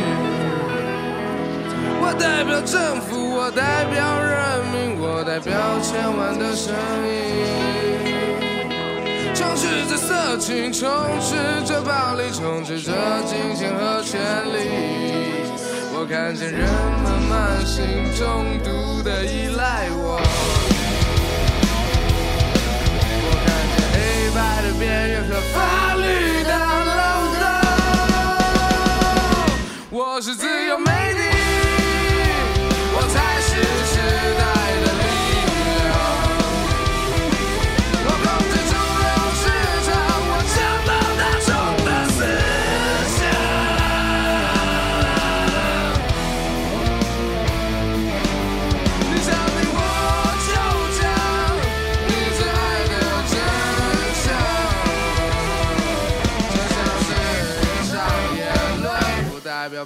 [2.01, 5.51] 我代表政府，我代表人民，我代表
[5.83, 7.11] 千万的声音。
[9.35, 11.35] 充斥着色情，充斥
[11.67, 12.93] 着暴力，充斥着
[13.27, 14.21] 金钱和权
[14.55, 14.71] 力。
[15.91, 16.71] 我看见人
[17.03, 17.83] 们慢性
[18.15, 20.23] 中毒的依赖我，
[23.27, 25.35] 我看见黑白的边缘和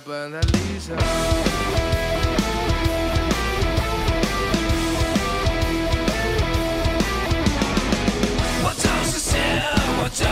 [0.04, 0.96] 本来立场。
[8.62, 9.64] 我就是邪恶，
[10.02, 10.24] 我就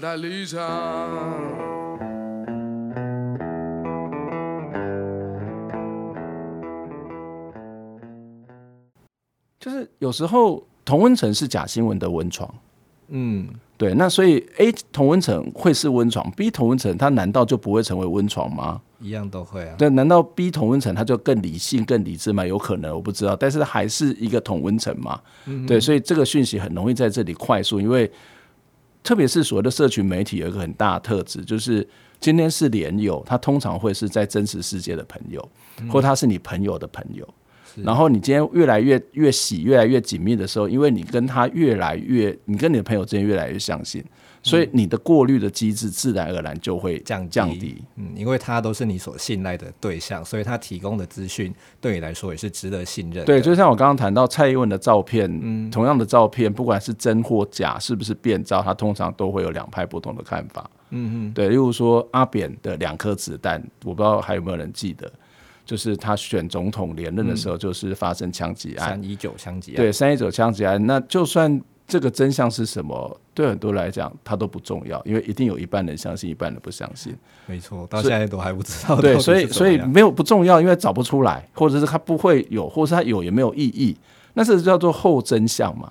[0.00, 0.60] 代表本台立场，
[9.58, 12.52] 就是有时候同温层是假新闻的温床，
[13.08, 18.80] 嗯，对，那所以 A 同温层会是温床，B 同温层它难道就不会成为温床吗？
[19.00, 19.74] 一样都会啊。
[19.78, 22.46] 对，难道 B 同温层它就更理性、更理智吗？
[22.46, 28.10] 有可能，我不知道，但是还是一个同温层嘛，嗯、对，所以这个讯息很容易在这里快速，因为。
[29.02, 31.86] 特别是所谓的社群媒体有一个很大的特质，就是
[32.20, 35.46] 今天是连友，他通常会是在真实世界的朋友，
[35.88, 37.26] 或他是你朋友的朋友。
[37.76, 44.04] 然后你今天越来越越喜，越来越紧密的时候，因为你跟他越来越，你跟你的朋友之间越来越相信。
[44.42, 53.22] 所以你的过滤的机制自然而然就会降降低，嗯，因为他都是你所信赖的对象，所以他提供的资讯对你来说也是值得信任。
[53.26, 60.70] 对，就像我刚刚谈到蔡英文的照片，嗯，同样的照片，不管是真或假，是不是变造，他通常都会有两派不同的看法。
[60.88, 65.12] 嗯嗯，对，例如说阿扁的两颗子弹，我不知道还有没有人记得，
[65.66, 71.60] 就是他选总统连任的时候，就是发生枪击案，三一九枪击案，对，三一九枪击案，那就算。
[71.90, 73.20] 这个真相是什么？
[73.34, 77.14] 对很多人来讲，它都不重要，因为一定有一半人相信，一半人不相信。
[77.46, 79.00] 没错，到现在都还不知道。
[79.00, 83.96] 对，所以所以没有不重要，因为找不出来，或者是它不会有，或者是它有也没有意义。
[84.34, 85.90] 那是叫做后真相嘛？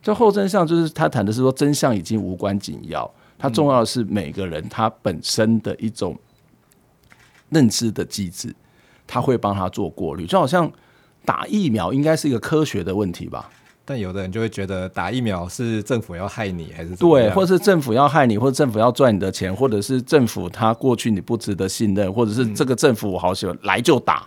[0.00, 6.16] 这后真相就是他谈的是说，真相已经无关紧要，它重要的是每个人他本身的一种
[7.50, 8.54] 认知的机制，
[9.06, 10.70] 他会帮他做过滤，就好像。
[11.24, 13.48] 打疫苗应该是一个科学的问题吧？
[13.84, 24.26] 但有的人就会觉得打疫苗是政府要害你，还是对，或者是政府要害你，或者政府要赚你的钱，或者是政府他过去你不值得信任，或者是这个政府我好喜欢，来就打。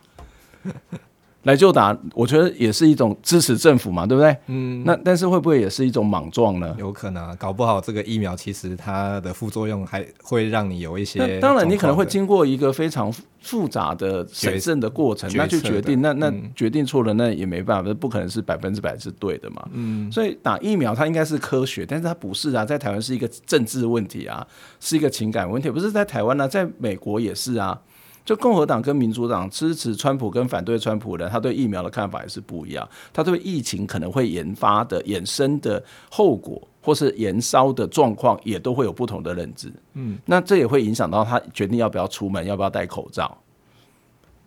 [1.46, 4.36] 来就打，我觉得也是一种支持政府嘛，对不对？
[4.48, 6.76] 嗯，那但是会不会也是一种莽撞呢？
[6.80, 11.40] 有可能啊，搞不好这个疫苗其实它的副作用还会让你有一些。
[11.40, 19.64] 当然，你可能会经过一个非常复杂的审慎的过程，那去决定，那那决定错了，那也没办法，不可能是百分之百是对的嘛。
[19.72, 24.46] 嗯，所以打疫苗它应该是科学，但是它不是啊，在台湾是一个政治问题啊，
[24.80, 27.80] 是一个情感问题，不是在台湾啊，在美国也是啊。
[28.26, 32.90] 就共和党跟民主党支持川普跟反对川普的，他对疫苗的看法也是不一样。
[33.14, 39.72] 他对疫情可能会研发的衍生的后果，或是延烧的状况，也都会有不同的认知。
[39.94, 43.38] 嗯，那这也会影响到他决定要不要出门，要不要戴口罩。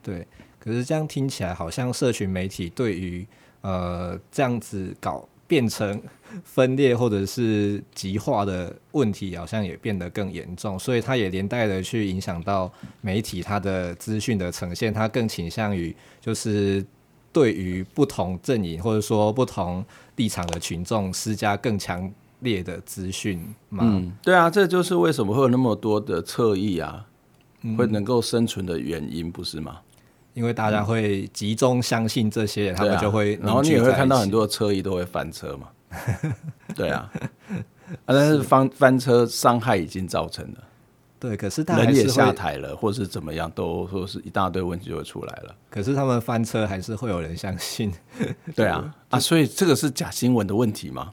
[0.03, 0.27] 对，
[0.59, 3.25] 可是这样听起来好像社群媒体对于
[3.61, 5.27] 呃这样子搞。
[5.49, 6.01] 变成
[6.45, 16.85] 分裂或者是极化的问题，好像也变得更严重，所以它也连带的去影响到媒体它的资讯的呈现，它更倾向于就是
[17.33, 19.85] 对于不同阵营或者说不同
[20.17, 23.83] 立场的群众施加更强烈的资讯嘛。
[23.85, 27.07] 嗯，对啊，这就是为什么会有那么多的侧翼啊，
[27.77, 29.81] 会能够生存的原因，不是吗？
[30.39, 35.67] 因为大家会集中相信这些，嗯、他们就会，然后你也会看到很多车衣都会翻车嘛。
[36.77, 37.11] 对啊，
[38.07, 40.59] 啊，但是翻翻车伤害已经造成了。
[41.19, 45.55] 对，可是人也下台了，或是怎么样，都说是一大堆问题就会出来了。
[45.69, 47.93] 可是他们翻车还是会有人相信。
[48.55, 51.13] 对啊， 啊，所以这个是假新闻的问题吗？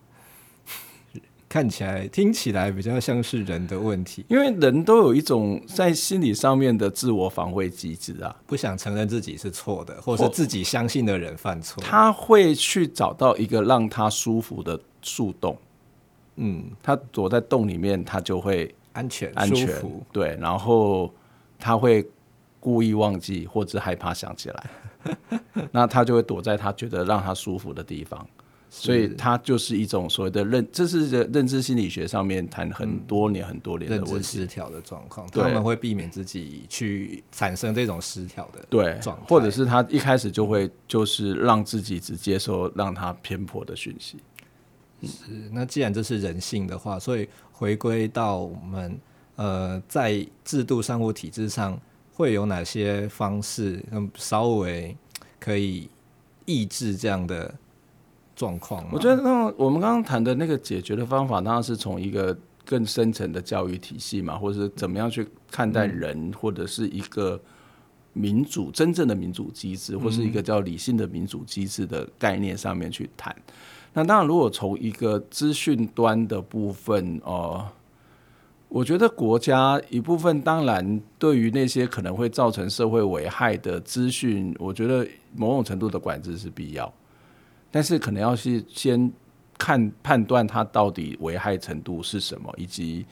[1.55, 15.57] 看起来、听起来比较像是人的问题，因为人都有一种在心理上面的自我防卫机制啊，不想承认自己是错的，或是自己相信的人犯错，他会去找到一个让他舒服的树洞。
[16.35, 19.81] 嗯，他躲在洞里面，他就会安全、安全。
[20.11, 21.09] 对，然后
[21.57, 22.05] 他会
[22.59, 24.69] 故意忘记或者害怕想起来，
[25.71, 28.27] 那他就会躲在他觉得让他舒服的地方。
[28.77, 35.25] 所以它就是一种所谓的认，这是认知心理学上面谈很多年、很多年的问题，失调的状况。
[35.31, 44.17] 他们会避免自己去产生这种失调的对状态，或者是他一开始就会就是让自己只接受让他偏颇的讯息。
[45.03, 48.99] 是，那既然这是人性的话，所以回归到我们
[49.37, 51.79] 呃在制度上或体制上
[52.13, 54.93] 会有哪些方式，嗯，稍微
[55.39, 55.89] 可以
[56.43, 57.55] 抑制这样的。
[58.35, 67.39] 状况，我觉得那我们刚刚谈的那个解决的方法，当然是从一个更深层的教育体系嘛，或者是怎么样去看待人，或者是一个
[68.13, 73.35] 民主真正的民主机制，或是一个叫理性的民主机制的概念上面去谈。
[73.93, 77.65] 那当然，如果从一个资讯端的部分，哦，
[78.67, 86.93] 我觉得国家一部分当然对于那些可能会造成社会危害的资讯，我觉得某种程度的管制是必要。
[87.75, 89.11] 但是可能要是先
[89.57, 93.05] 看判断它到底危害程度是什么，以及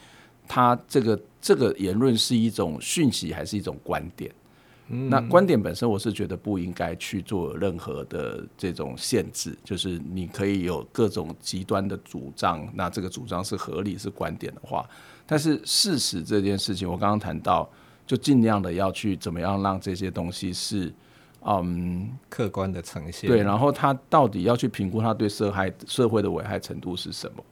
[0.48, 4.32] 它这个这个言论是一种讯息还是一种观点。
[4.88, 14.88] 嗯，那观点本身我是觉得不应该去做任何的这种限制，就是你可以有各种极端的主张，那这个主张是合理是观点的话，
[15.26, 17.68] 但是事实这件事情我刚刚谈到，
[18.06, 20.90] 就尽量的要去怎么样让这些东西是。
[21.46, 27.44] 嗯，客观的呈现对，然后他到底要去评估他对社害社会的危害程度是什么？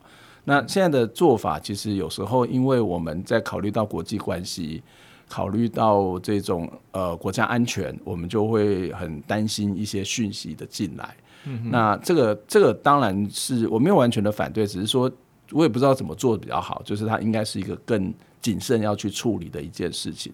[0.45, 4.83] 那现在的做法其实有时候，因为我们在考虑到国际关系，
[5.29, 11.17] 考虑到这种呃国家安全，我们就会很担心一些讯息的进来。
[11.45, 15.11] 嗯，那这个这个当然是我没有完全的反对，只是说
[15.51, 20.33] 我也不知道怎么做比较好，就是它应该是一个更谨慎要去处理的一件事情。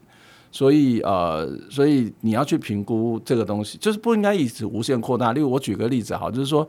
[0.51, 5.33] 所以呃，所以你要去评估这个东西，就是不应该一直无限扩大。
[5.33, 6.67] 例如我举个例子哈，就是说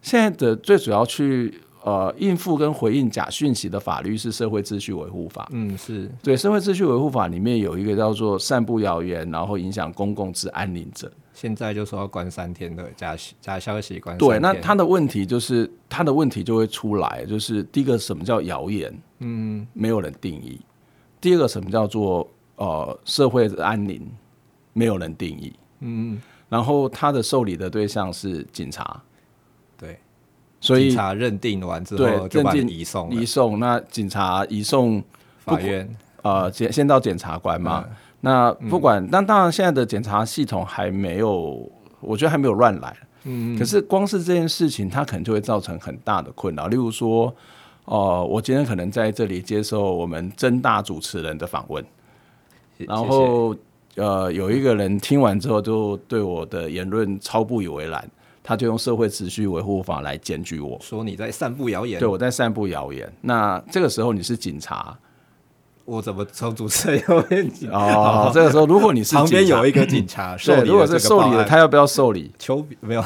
[0.00, 1.54] 现在的最主要去
[1.84, 5.48] 呃应付跟回应假讯息的法律是社会秩序维护法。
[5.52, 14.18] 嗯，是对社会秩序维护法里面有一个叫做散布谣言然后影响公共治安宁者，现在就说要关三天的假假消息关。
[14.18, 18.92] 对，那他的问题就是他的问题就会出来，就是第一个什么叫谣言？
[19.20, 20.60] 嗯，没有人定义。
[21.20, 22.28] 第二个什么叫做？
[22.56, 24.06] 呃，社会的安宁
[24.72, 29.00] 没有人定义，嗯，然后他的受理的对象是警察，
[29.76, 29.98] 对，
[30.60, 35.02] 所以警察认定完之后就把你移送，移送，那警察移送
[35.38, 35.88] 法院，
[36.22, 42.96] 呃，先先到检察官嘛，嗯、那不管，那、嗯、当然现在的检察系统还没有我觉得还没有乱来。
[43.24, 46.66] 嗯，可是光是这件事情，它可能就会造成很大的困扰。
[46.66, 47.32] 例如说，
[47.84, 51.84] 哦、呃，我今天可能在这里接受我们真大主持人的访问，
[52.78, 53.54] 然后
[53.96, 58.10] 呃，有一个人听完之后就对我的言论超不以为然，
[58.42, 62.00] 他就用社会秩序维护法来检举我，说你在散布谣言。
[62.00, 63.12] 对，我在散布谣言。
[63.20, 64.96] 那这个时候你是警察。
[65.84, 67.70] 我怎么从主持人右边讲？
[67.72, 72.30] 哦，这个时候如果你是 旁边有一个警察，对，如果是受理的，他要不要受理？
[72.38, 73.02] 求没有，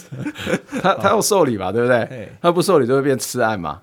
[0.80, 2.28] 他他要受理吧，对不对？
[2.40, 3.80] 他不受理就会变吃案嘛。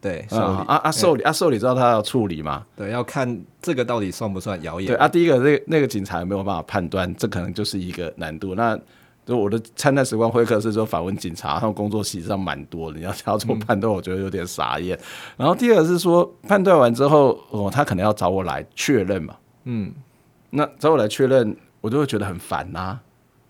[0.00, 2.64] 对，啊啊受理啊受理知道他要处理嘛？
[2.74, 4.86] 对，要看这个到底算不算谣言？
[4.88, 7.14] 对啊，第一个那那个警察有没有办法判断？
[7.16, 8.54] 这可能就是一个难度。
[8.54, 8.78] 那
[9.26, 14.96] 就我的参赛时光会客室说访问警察，他们工作实际上蛮多的，你要要做判断，我觉得有点傻眼。
[14.96, 15.04] 嗯、
[15.36, 19.36] 然后第二个是说，判断完之后，哦，他可能要找我来确认嘛。
[19.64, 19.92] 嗯，
[20.48, 23.00] 那找我来确认，我就会觉得很烦呐、啊。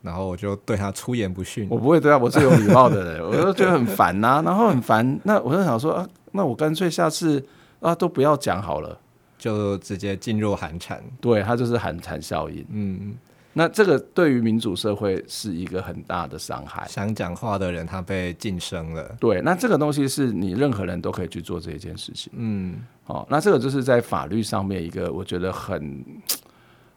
[0.03, 1.69] 然后我就对他出言不逊。
[1.71, 4.43] 我不会对他，我是有礼貌的人，我就觉得很烦呐、啊。
[4.43, 7.45] 然后很烦，那我就想说啊，那我干脆下次
[7.81, 8.99] 啊都不要讲好了，
[9.39, 11.03] 就直接进入寒蝉。
[11.21, 12.67] 对，它就是寒蝉效应。
[12.71, 13.15] 嗯。
[13.53, 16.87] 那这个对于民主社会是一个很大的伤害。
[16.89, 19.17] 想讲话的人他被晋升了。
[19.19, 22.33] 对，那这个东西是你任何人都可以去做这一件事情。
[22.37, 26.05] 嗯，好，那这个就是在法律上面一个我觉得很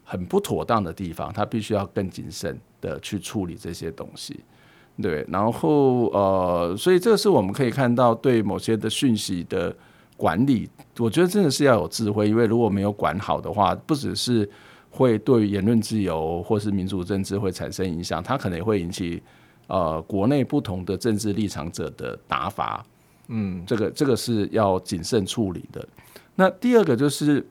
[0.04, 4.38] 很不妥当的地方，他必须要更谨慎的去处理这些东西。
[5.00, 9.74] 对，然后呃，所以这个是我们可以看到对某些的讯息的
[10.16, 10.68] 管理，
[10.98, 14.48] 我觉得真的是要有智慧，因为如果没有管好的话，不只是。
[14.96, 19.20] 会对言论自由或是民主政治会产生影响，它可能也会引起
[19.66, 22.86] 呃国内不同的政治立场者的打法，
[23.26, 25.84] 嗯，这个这个是要谨慎处理的。
[26.36, 27.44] 那第二个就是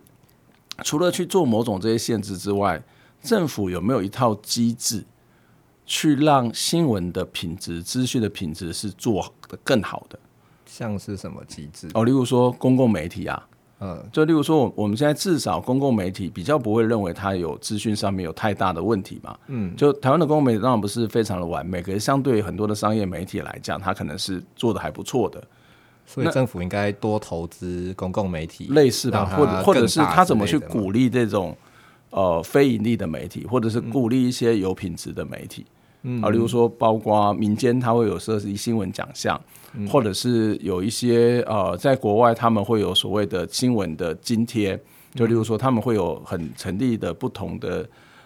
[0.86, 2.82] 除了去做某种这些限制之外，
[3.22, 5.04] 政府有没有一套机制
[5.86, 10.18] 去让新闻的品质、资讯的品质是做的更好的？
[10.66, 11.88] 像是什么机制？
[11.94, 13.48] 哦，例如说公共媒体啊。
[13.80, 19.38] 嗯，就例如说，我我们现在至少公共媒体比较不会认为它有资讯上面有太大的问题嘛。
[19.48, 25.44] 嗯，就台湾的公共媒体当然不是非常的完美，可是相对于很多的商业媒体来讲，它可能是做的还不错的。
[26.06, 31.54] 所以政府应该多投资公共媒体，类似吧，或者或者是他怎么去鼓励这种
[32.14, 35.66] 呃非盈利的媒体，或者是鼓励一些有品质的媒体。
[36.04, 39.40] 嗯，啊，例如说，包括民间它会有设立新闻奖项。
[39.90, 44.80] 或者是有一些呃，在国外他们会有所谓的新闻的津贴，
[45.16, 47.84] 就例如说他们会有很成立的不同的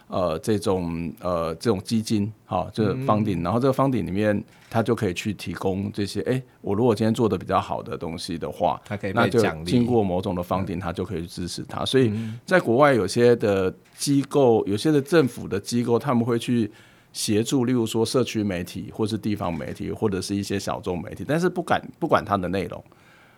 [0.08, 11.86] 呃这种呃这种基金，好，就是 funding，然后这个 funding 里面它就可以去提供这些，哎，我如果今天做的比较好的东西的话，它可以那就经过某种的 funding，他就可以去支持它。
[11.86, 12.12] 所以
[12.45, 16.72] 在国外有些的机构，有些的政府的机构，他们会去。
[17.14, 22.84] 协助，例如说社区媒体，或是地方媒体，或者是一些小众媒体，但是不管不管它的内容，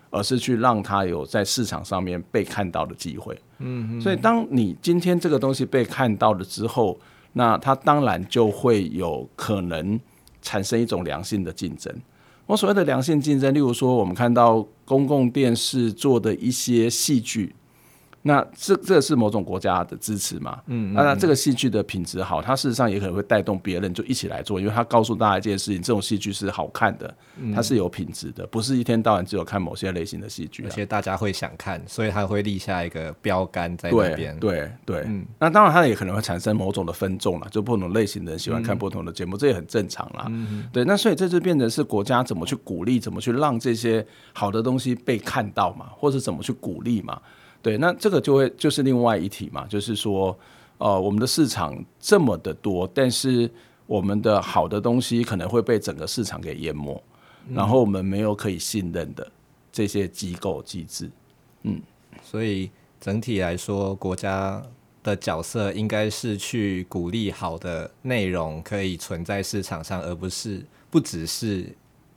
[0.10, 3.38] 而是去让它有在市场上面被看到的机会。
[3.60, 7.00] 嗯，所以当你今天这个东西被看到了之后，
[7.34, 10.00] 那它当然就会有可能
[10.42, 11.94] 产生一种良性的竞争。
[12.46, 17.56] 我所谓的良性竞争，例如说我们看到公共电视做的一些戏剧。
[18.22, 20.60] 那这这是某种国家的支持嘛？
[20.68, 27.16] 嗯，嗯，那这个戏剧的品质好，它事实上也可能会带动别人就一起来做，因为它告诉大家一件事情：这种戏剧是好看的，
[27.56, 34.38] 它是有品质的，不是一天到晚只有看某些类型的戏剧，啊，而且大家会想看，所以它会立下一个标杆在那边。
[34.40, 40.26] 对对对，嗯，那当然它也可能会产生某种的分众了，就不同类型的人喜欢看不同的节目，嗯，这也很正常啦。
[40.28, 47.22] 嗯，对，那所以这就变成是国家怎么去鼓励，怎么去让这些好的东西被看到嘛，或者怎么去鼓励嘛。
[47.62, 50.38] 对，那这个就会就是另外一题嘛，就是说，
[50.78, 53.50] 呃，我们的市场这么的多，但是
[53.86, 57.04] 我们的好的东西可能会被整个市场给淹没，
[57.48, 59.30] 嗯、然后我们没有可以信任的
[59.72, 61.12] 这些机构机制，
[61.64, 61.82] 嗯，
[62.24, 62.70] 所以
[63.02, 64.64] 整体来说，国家
[65.04, 71.66] 的角色应该是去鼓励好的内容可以存在市场上，而不是不只是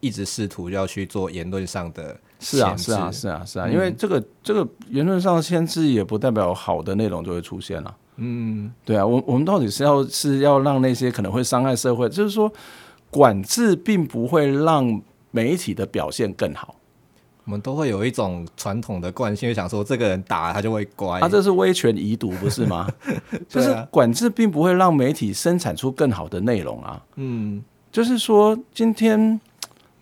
[0.02, 2.14] 一直试图要去做言论上的。
[2.44, 7.96] 是啊，是啊，是啊，是啊，因为这个、嗯、这个言论上的限制也不代表好的内容就会出现了。
[8.16, 12.52] 嗯，对啊，我我们到底是要是要让那些可能会伤害社会，就是说
[13.10, 15.00] 管制并不会让
[15.30, 16.74] 媒体的表现更好。
[17.44, 21.20] 我们都会有一种传统的惯性，想说这个人打他就会乖。
[21.20, 22.88] 他、啊、这是威权遗毒，不是吗？
[23.48, 27.00] 就是管制并不会让媒体生产出更好的内容啊。
[27.14, 29.40] 嗯，就是说今天。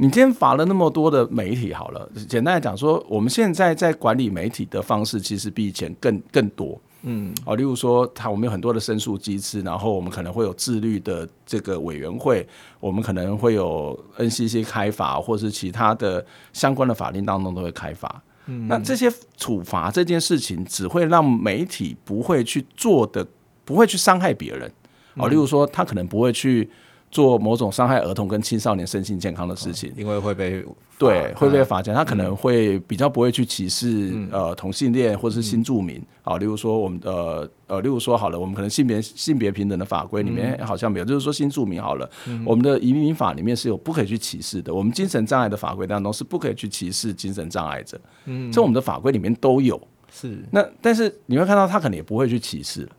[0.01, 6.81] 你今天罚了那么多的媒体，好了，简单来讲说，我们现在在管理媒体的方式其实比以前更更多。
[7.03, 12.47] 嗯，哦，例如说，它我们有很多的申诉机制，然后我们可能会有自律的这个委员会，
[12.81, 16.25] 我们可能会有 NCC 开罚，或是其他的
[16.55, 18.23] 相关的法令当中都会开罚。
[18.47, 23.27] 嗯，那这些处罚这件事情，只会让媒体不会去做的，
[23.67, 24.73] 不会去伤害别人。
[25.17, 26.71] 哦，例如说，他可能不会去。
[27.11, 30.65] 做某种伤害儿童跟青少年身心健康的事情，因为会被
[30.97, 36.01] 对会被罚钱，他可能会比较不会去歧视呃同性恋或者是新住民。
[36.23, 42.09] 啊，例如说我们呃呃，例如说好了，我们可能性别性别平等的法规里面好像没有，就是说新住民好了，
[42.45, 49.81] 我们的移民法里面是有不可以去歧视的，我们精神障碍的法规当中是不可以去歧视精神障碍者，嗯，这我们的法规里面都有，
[50.13, 50.39] 是。
[50.53, 52.91] 那但是你会看到他可能也不会去歧视了。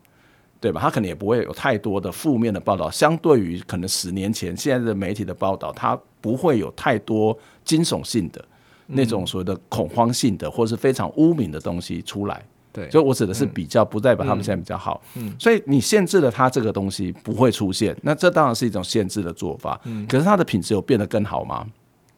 [0.61, 0.79] 对吧？
[0.79, 7.35] 他可能也不会有太多的负面的报道，相对于可能十年前现在的媒体的报道，它不会有太多
[7.65, 8.45] 惊悚性的
[8.85, 12.45] 那种所谓的恐慌性的，或是非常污名的东西出来。
[12.71, 15.01] 对，所以我指的是比较，不代表他们现在比较好。
[15.15, 19.81] 嗯，所以你限制了他这个东西不会出现，那这当然是一种限制的做法。
[19.85, 21.67] 嗯，可是它的品质有变得更好吗？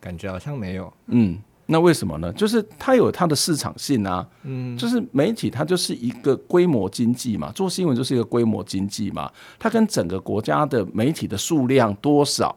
[0.02, 0.92] 感觉好像没有。
[1.08, 1.40] 嗯。
[1.66, 2.32] 那为什么呢？
[2.34, 12.54] 就是它有它的市场性啊，嗯，就是媒体它就是一个规模经济嘛，做新闻就是一个规模经济嘛，它跟整个国家的媒体的数量多少，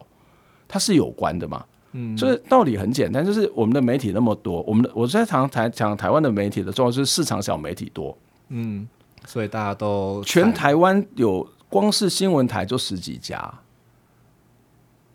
[0.67, 8.15] 它是有关的嘛，嗯，就是道理很简单，就是我们的媒体那么多，我们的我在常台讲台湾的媒体的状况就是市场小媒体多，
[8.49, 8.85] 嗯，
[9.25, 13.53] 所以大家都全台湾有光是新闻台就十几家，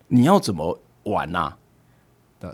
[0.07, 1.57] 你要怎么玩呐、啊？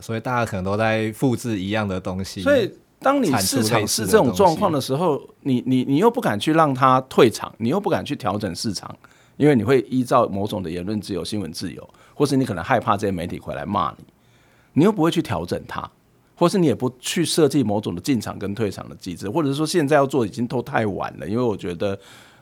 [0.02, 2.42] 所以大家可能都在复制一样的东西。
[2.42, 2.70] 所以
[3.00, 8.94] 当你市场是这种状况的时候，你你你又不敢去让它退场，你又不敢去调整市场，
[9.38, 14.04] 因为你会依照某种的言论自由、新闻自由，或是你可能害怕这些媒体回来骂你，
[14.74, 15.90] 你又不会去调整它，
[16.36, 21.98] 或是你也不去设计某种的进场跟退场的机制，或者是说现在要做已经都太晚了，因为我觉得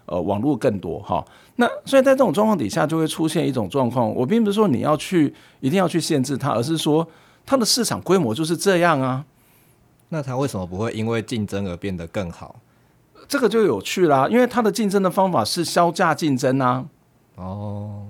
[0.07, 1.23] 呃网络更多哈。
[1.57, 4.11] 那所以在这种状况底下，就会出现一种状况。
[4.15, 7.07] 我并不是说你要去一定要去限制它，而是说。
[7.47, 9.25] 它的市场规模就是这样啊，
[10.09, 12.59] 那它为什么不会因为竞争而变得更好？
[13.27, 16.85] 这个就有趣啦，因为它的竞争的方法是销价竞争啊。
[17.35, 18.05] 哦，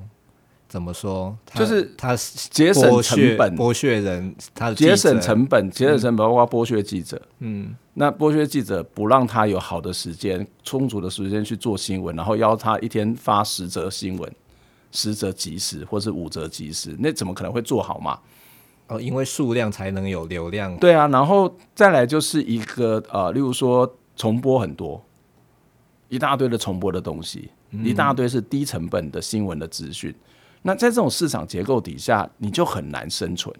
[0.67, 1.37] 怎么说？
[1.53, 7.21] 就是它节省成本，剥削人，它节省成本，节省成本包括剥削记者。
[7.39, 14.31] 嗯，那剥削记者不让他有好的时间、充足的时间去做新闻，然后要他一天发十则新闻，
[14.91, 18.19] 十则即时或是五则即时，那怎么可能会做好嘛？
[18.87, 20.75] 哦，因为数量才能有流量。
[20.77, 25.03] 对啊，然后再来就是一个呃，例如说重播很多，
[26.09, 30.13] 一大堆的重播的东西，嗯、一大堆是低成本的新闻的资讯。
[30.61, 33.53] 那在这种市场结构底下，你就很难生存。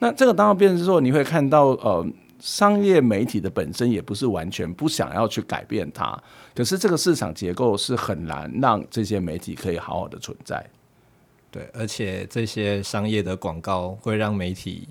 [0.00, 2.04] 那这个当然变成是说，你会看到呃，
[2.40, 6.20] 商业媒体的本身也不是完全不想要去改变它，
[6.54, 10.64] 可是这个市场结构是很难让这些媒体可以好好的存在。
[11.54, 14.88] 对，而且这些商业的广告会让媒体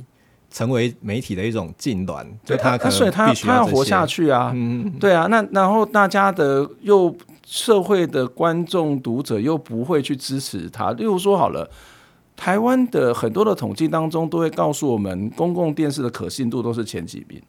[0.49, 7.13] 成为媒体的一种痉挛，就他可能所以他他要活下去啊，嗯，对啊，那然后大家的又
[7.45, 11.69] 社会的观众读者又不会去支持他，例如说好了，
[12.37, 17.41] 台湾的很多的统计当中都会告诉我们，公共电视的可信度都是前几名，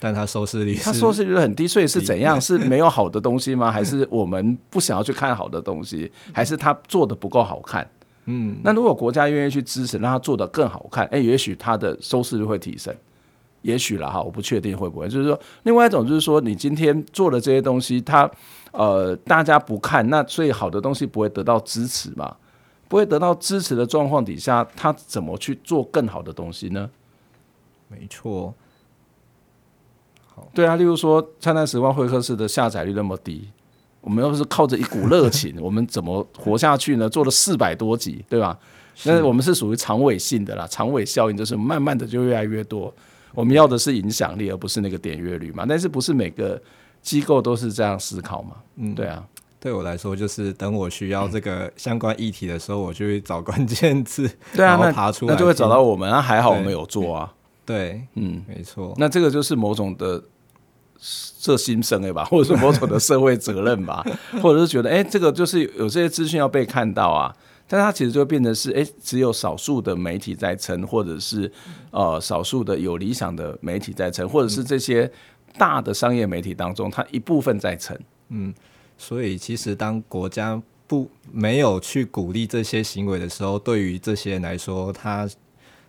[0.00, 2.40] 但他收视率，他收视率很低，所以是怎样？
[2.40, 3.70] 是没有好的东西吗？
[3.70, 6.10] 还是我们不想要去看好的东西？
[6.32, 7.86] 还是他做的不够好看？
[8.26, 12.94] 嗯，那如果国家愿意去支持，让它做得更好看，哎、欸，也许它的收视率会提升，
[13.62, 15.08] 也许了哈，我不确定会不会。
[15.08, 18.30] 就是说，另外一种就是说，你今天做的这些东西，它
[18.72, 22.36] 呃大家不看，那所以好的东西不会得到支持嘛？
[22.88, 26.88] 不会得到支持的状况底下，他怎么去做更好的东西呢？
[27.88, 28.54] 没错，
[30.34, 33.48] 好，对啊，例如说《灿烂时光会客室》的下载率那么低。
[34.04, 37.08] 我们要是靠着一股热情， 我们怎么活下去呢？
[37.08, 38.56] 做了四百多集，对吧？
[39.04, 42.94] 那我们是属于长尾性的啦，长尾效应就是慢慢的就越来越多。
[43.32, 45.64] 我们要的是影响力，而不是那个点阅率嘛。
[45.66, 46.60] 但是不是每个
[47.02, 48.56] 机构都是这样思考嘛？
[48.76, 49.24] 嗯，对啊。
[49.58, 56.08] 对我来说，就是等我需要这个相关议题的时候，我就会找关键字， 对啊，然后爬出那就会找到我们。
[56.10, 57.32] 那还好我们有做啊。
[57.64, 58.92] 对，嗯，没错。
[58.98, 60.22] 那这个就是某种的。
[61.40, 64.04] 这心声哎吧， 或者是某种的社会责任吧，
[64.42, 67.34] 或者是觉得哎、欸，这个就是有这些资讯要被看到啊，
[67.68, 71.50] 但它其实就会变成是哎、欸，只有少数的媒体在撑，或者是
[71.90, 75.10] 呃少数的有理想的媒体在撑，或者是这些
[75.58, 77.98] 大的商业媒体当中，它一部分在撑。
[78.30, 78.54] 嗯，
[78.96, 85.28] 所以其实当国家不没有去鼓励这些行为的时候，对于这些人来说，他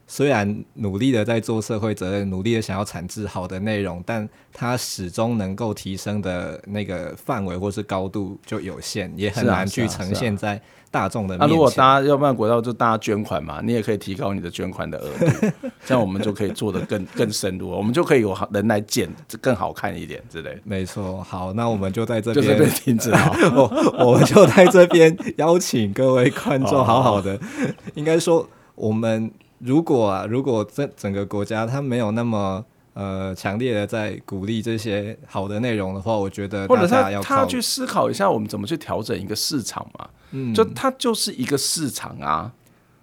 [0.08, 11.40] 虽然努力的在做社会责任，努力的想要产制好的内容，但它始终能够提升的那个范围或是高度就有限，也很难去呈现在大众的面前。
[11.40, 15.48] 那、啊啊啊啊、如果大家要不然国道就大家捐款嘛，你也可以提高你的捐款的额度，
[15.84, 19.10] 这样我们就可以做的更 更深入，我们就可以有人来剪
[19.42, 20.56] 更好看一点之类。
[20.64, 27.40] 没错，好，那我们就在这边就这边停止好， 我我们就在这边邀请各位观众好好的，
[27.96, 29.32] 应该说我们。
[29.66, 32.64] 如果啊，如果这整个国家它没有那么
[32.94, 40.10] 呃强烈的在鼓励这些好的内容的话，我觉得大家要他去思考一下，我们怎么去调整一个市场嘛？
[40.32, 42.54] 嗯，就它就是一个市场啊。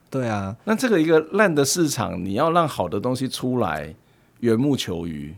[0.09, 3.95] 对啊，那这个一个烂的市场，你要让好的东西出来，
[4.41, 5.35] 缘木求鱼。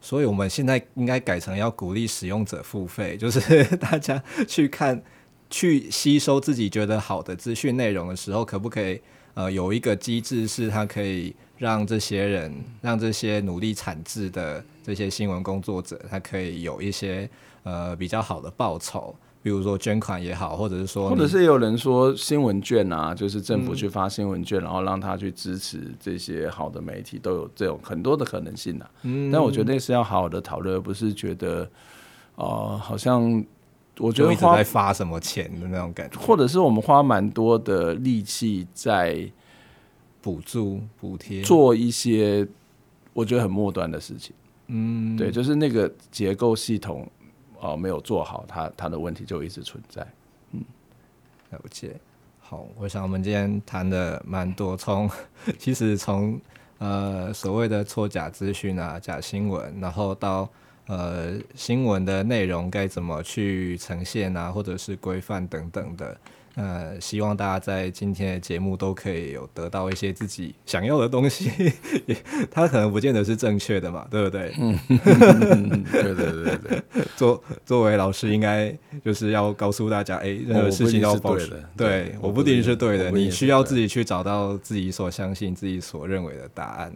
[0.00, 5.02] 所以我们现在应该改成要鼓励使用者付费， 就是大家去看、
[5.48, 9.00] 去吸收自己觉得好的资讯内容的时候，可不可以？
[9.34, 17.28] 呃，有一个机制是它可以让这些人，让这些努力产制的这些新闻工作者，他可以有一些
[17.64, 28.80] 呃比较好的报酬，比如说捐款也好，或者是说，或者是有人说新闻券啊，就是政府去发新闻券，嗯，然后让他去支持这些好的媒体，都有这种很多的可能性。
[29.02, 31.68] 嗯，但我觉得那是要好好的讨论，而不是觉得
[32.36, 33.44] 哦，呃，好像。
[33.98, 39.24] 我觉得一直在发什么钱的那种感觉，或者是我们花蛮多的力气在
[40.20, 42.44] 补助、补贴，做一些
[43.12, 44.34] 我觉得很末端的事情。
[44.66, 47.08] 嗯，对，就是那个结构系统
[47.60, 50.04] 哦、呃、没有做好，它它的问题就一直存在。
[50.50, 50.64] 嗯，
[51.50, 51.94] 了解。
[52.40, 55.08] 好，我想我们今天谈的蛮多，从
[55.56, 56.40] 其实从
[56.78, 60.48] 呃所谓的错假资讯啊、假新闻，然后到。
[60.86, 66.16] 呃，新闻的内容该怎么去呈现啊，或者是规范等等的。
[66.56, 71.50] 呃，希望大家在今天的节目都可以有得到一些自己想要的东西。
[72.48, 74.54] 它可能不见得是正确的嘛，对不对？
[74.60, 74.78] 嗯，
[75.90, 76.82] 对对对对。
[77.16, 78.72] 作作为老师，应该
[79.04, 81.60] 就是要告诉大家，哎、任何事情要保持。
[81.76, 86.92] 对，我不一定是对的，你需要自己去找到自己所相信、自己所认为的答案。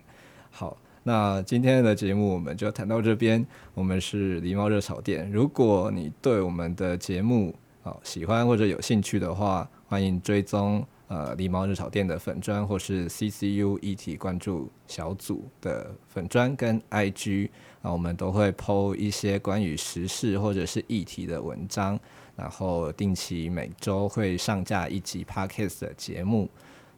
[0.50, 0.76] 好。
[1.04, 3.44] 那今天的节目我们就谈到这边。
[3.74, 5.30] 我们是狸猫热炒店。
[5.30, 17.48] 如果你对我们的节目啊喜欢或者有兴趣的话，欢迎追踪呃狸猫热炒店的粉专或是 CCU 议题关注小组的粉专跟 IG
[17.80, 21.98] 啊，我们都会 po 一些关于时事或者是议题的文章，
[22.36, 26.50] 然后定期每周会上架一集 Podcast 的节目。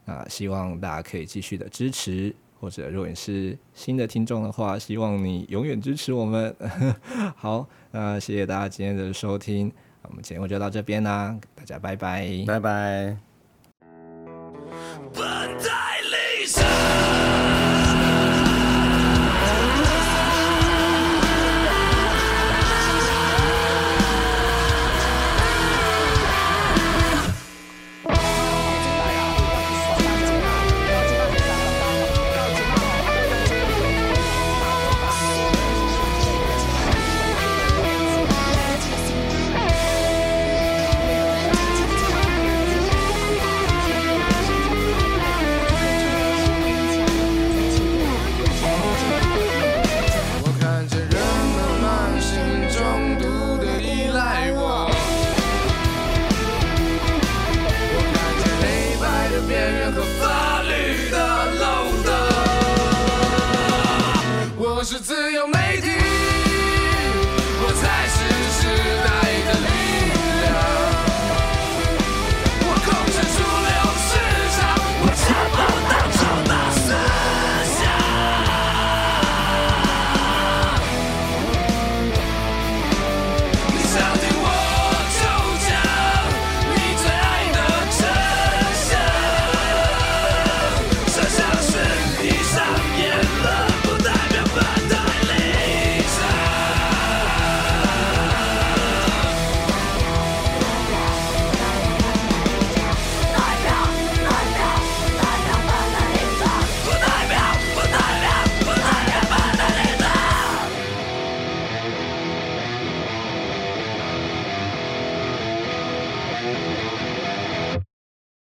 [0.05, 2.35] 啊，希望大家可以继续的支持。
[2.61, 6.55] 或者如果你是新的听众的话希望你永远支持我们。
[7.35, 9.71] 好那谢谢大家今天的收听
[10.03, 12.27] 我们节目就到这边啦大家拜拜。
[12.45, 13.17] 拜拜。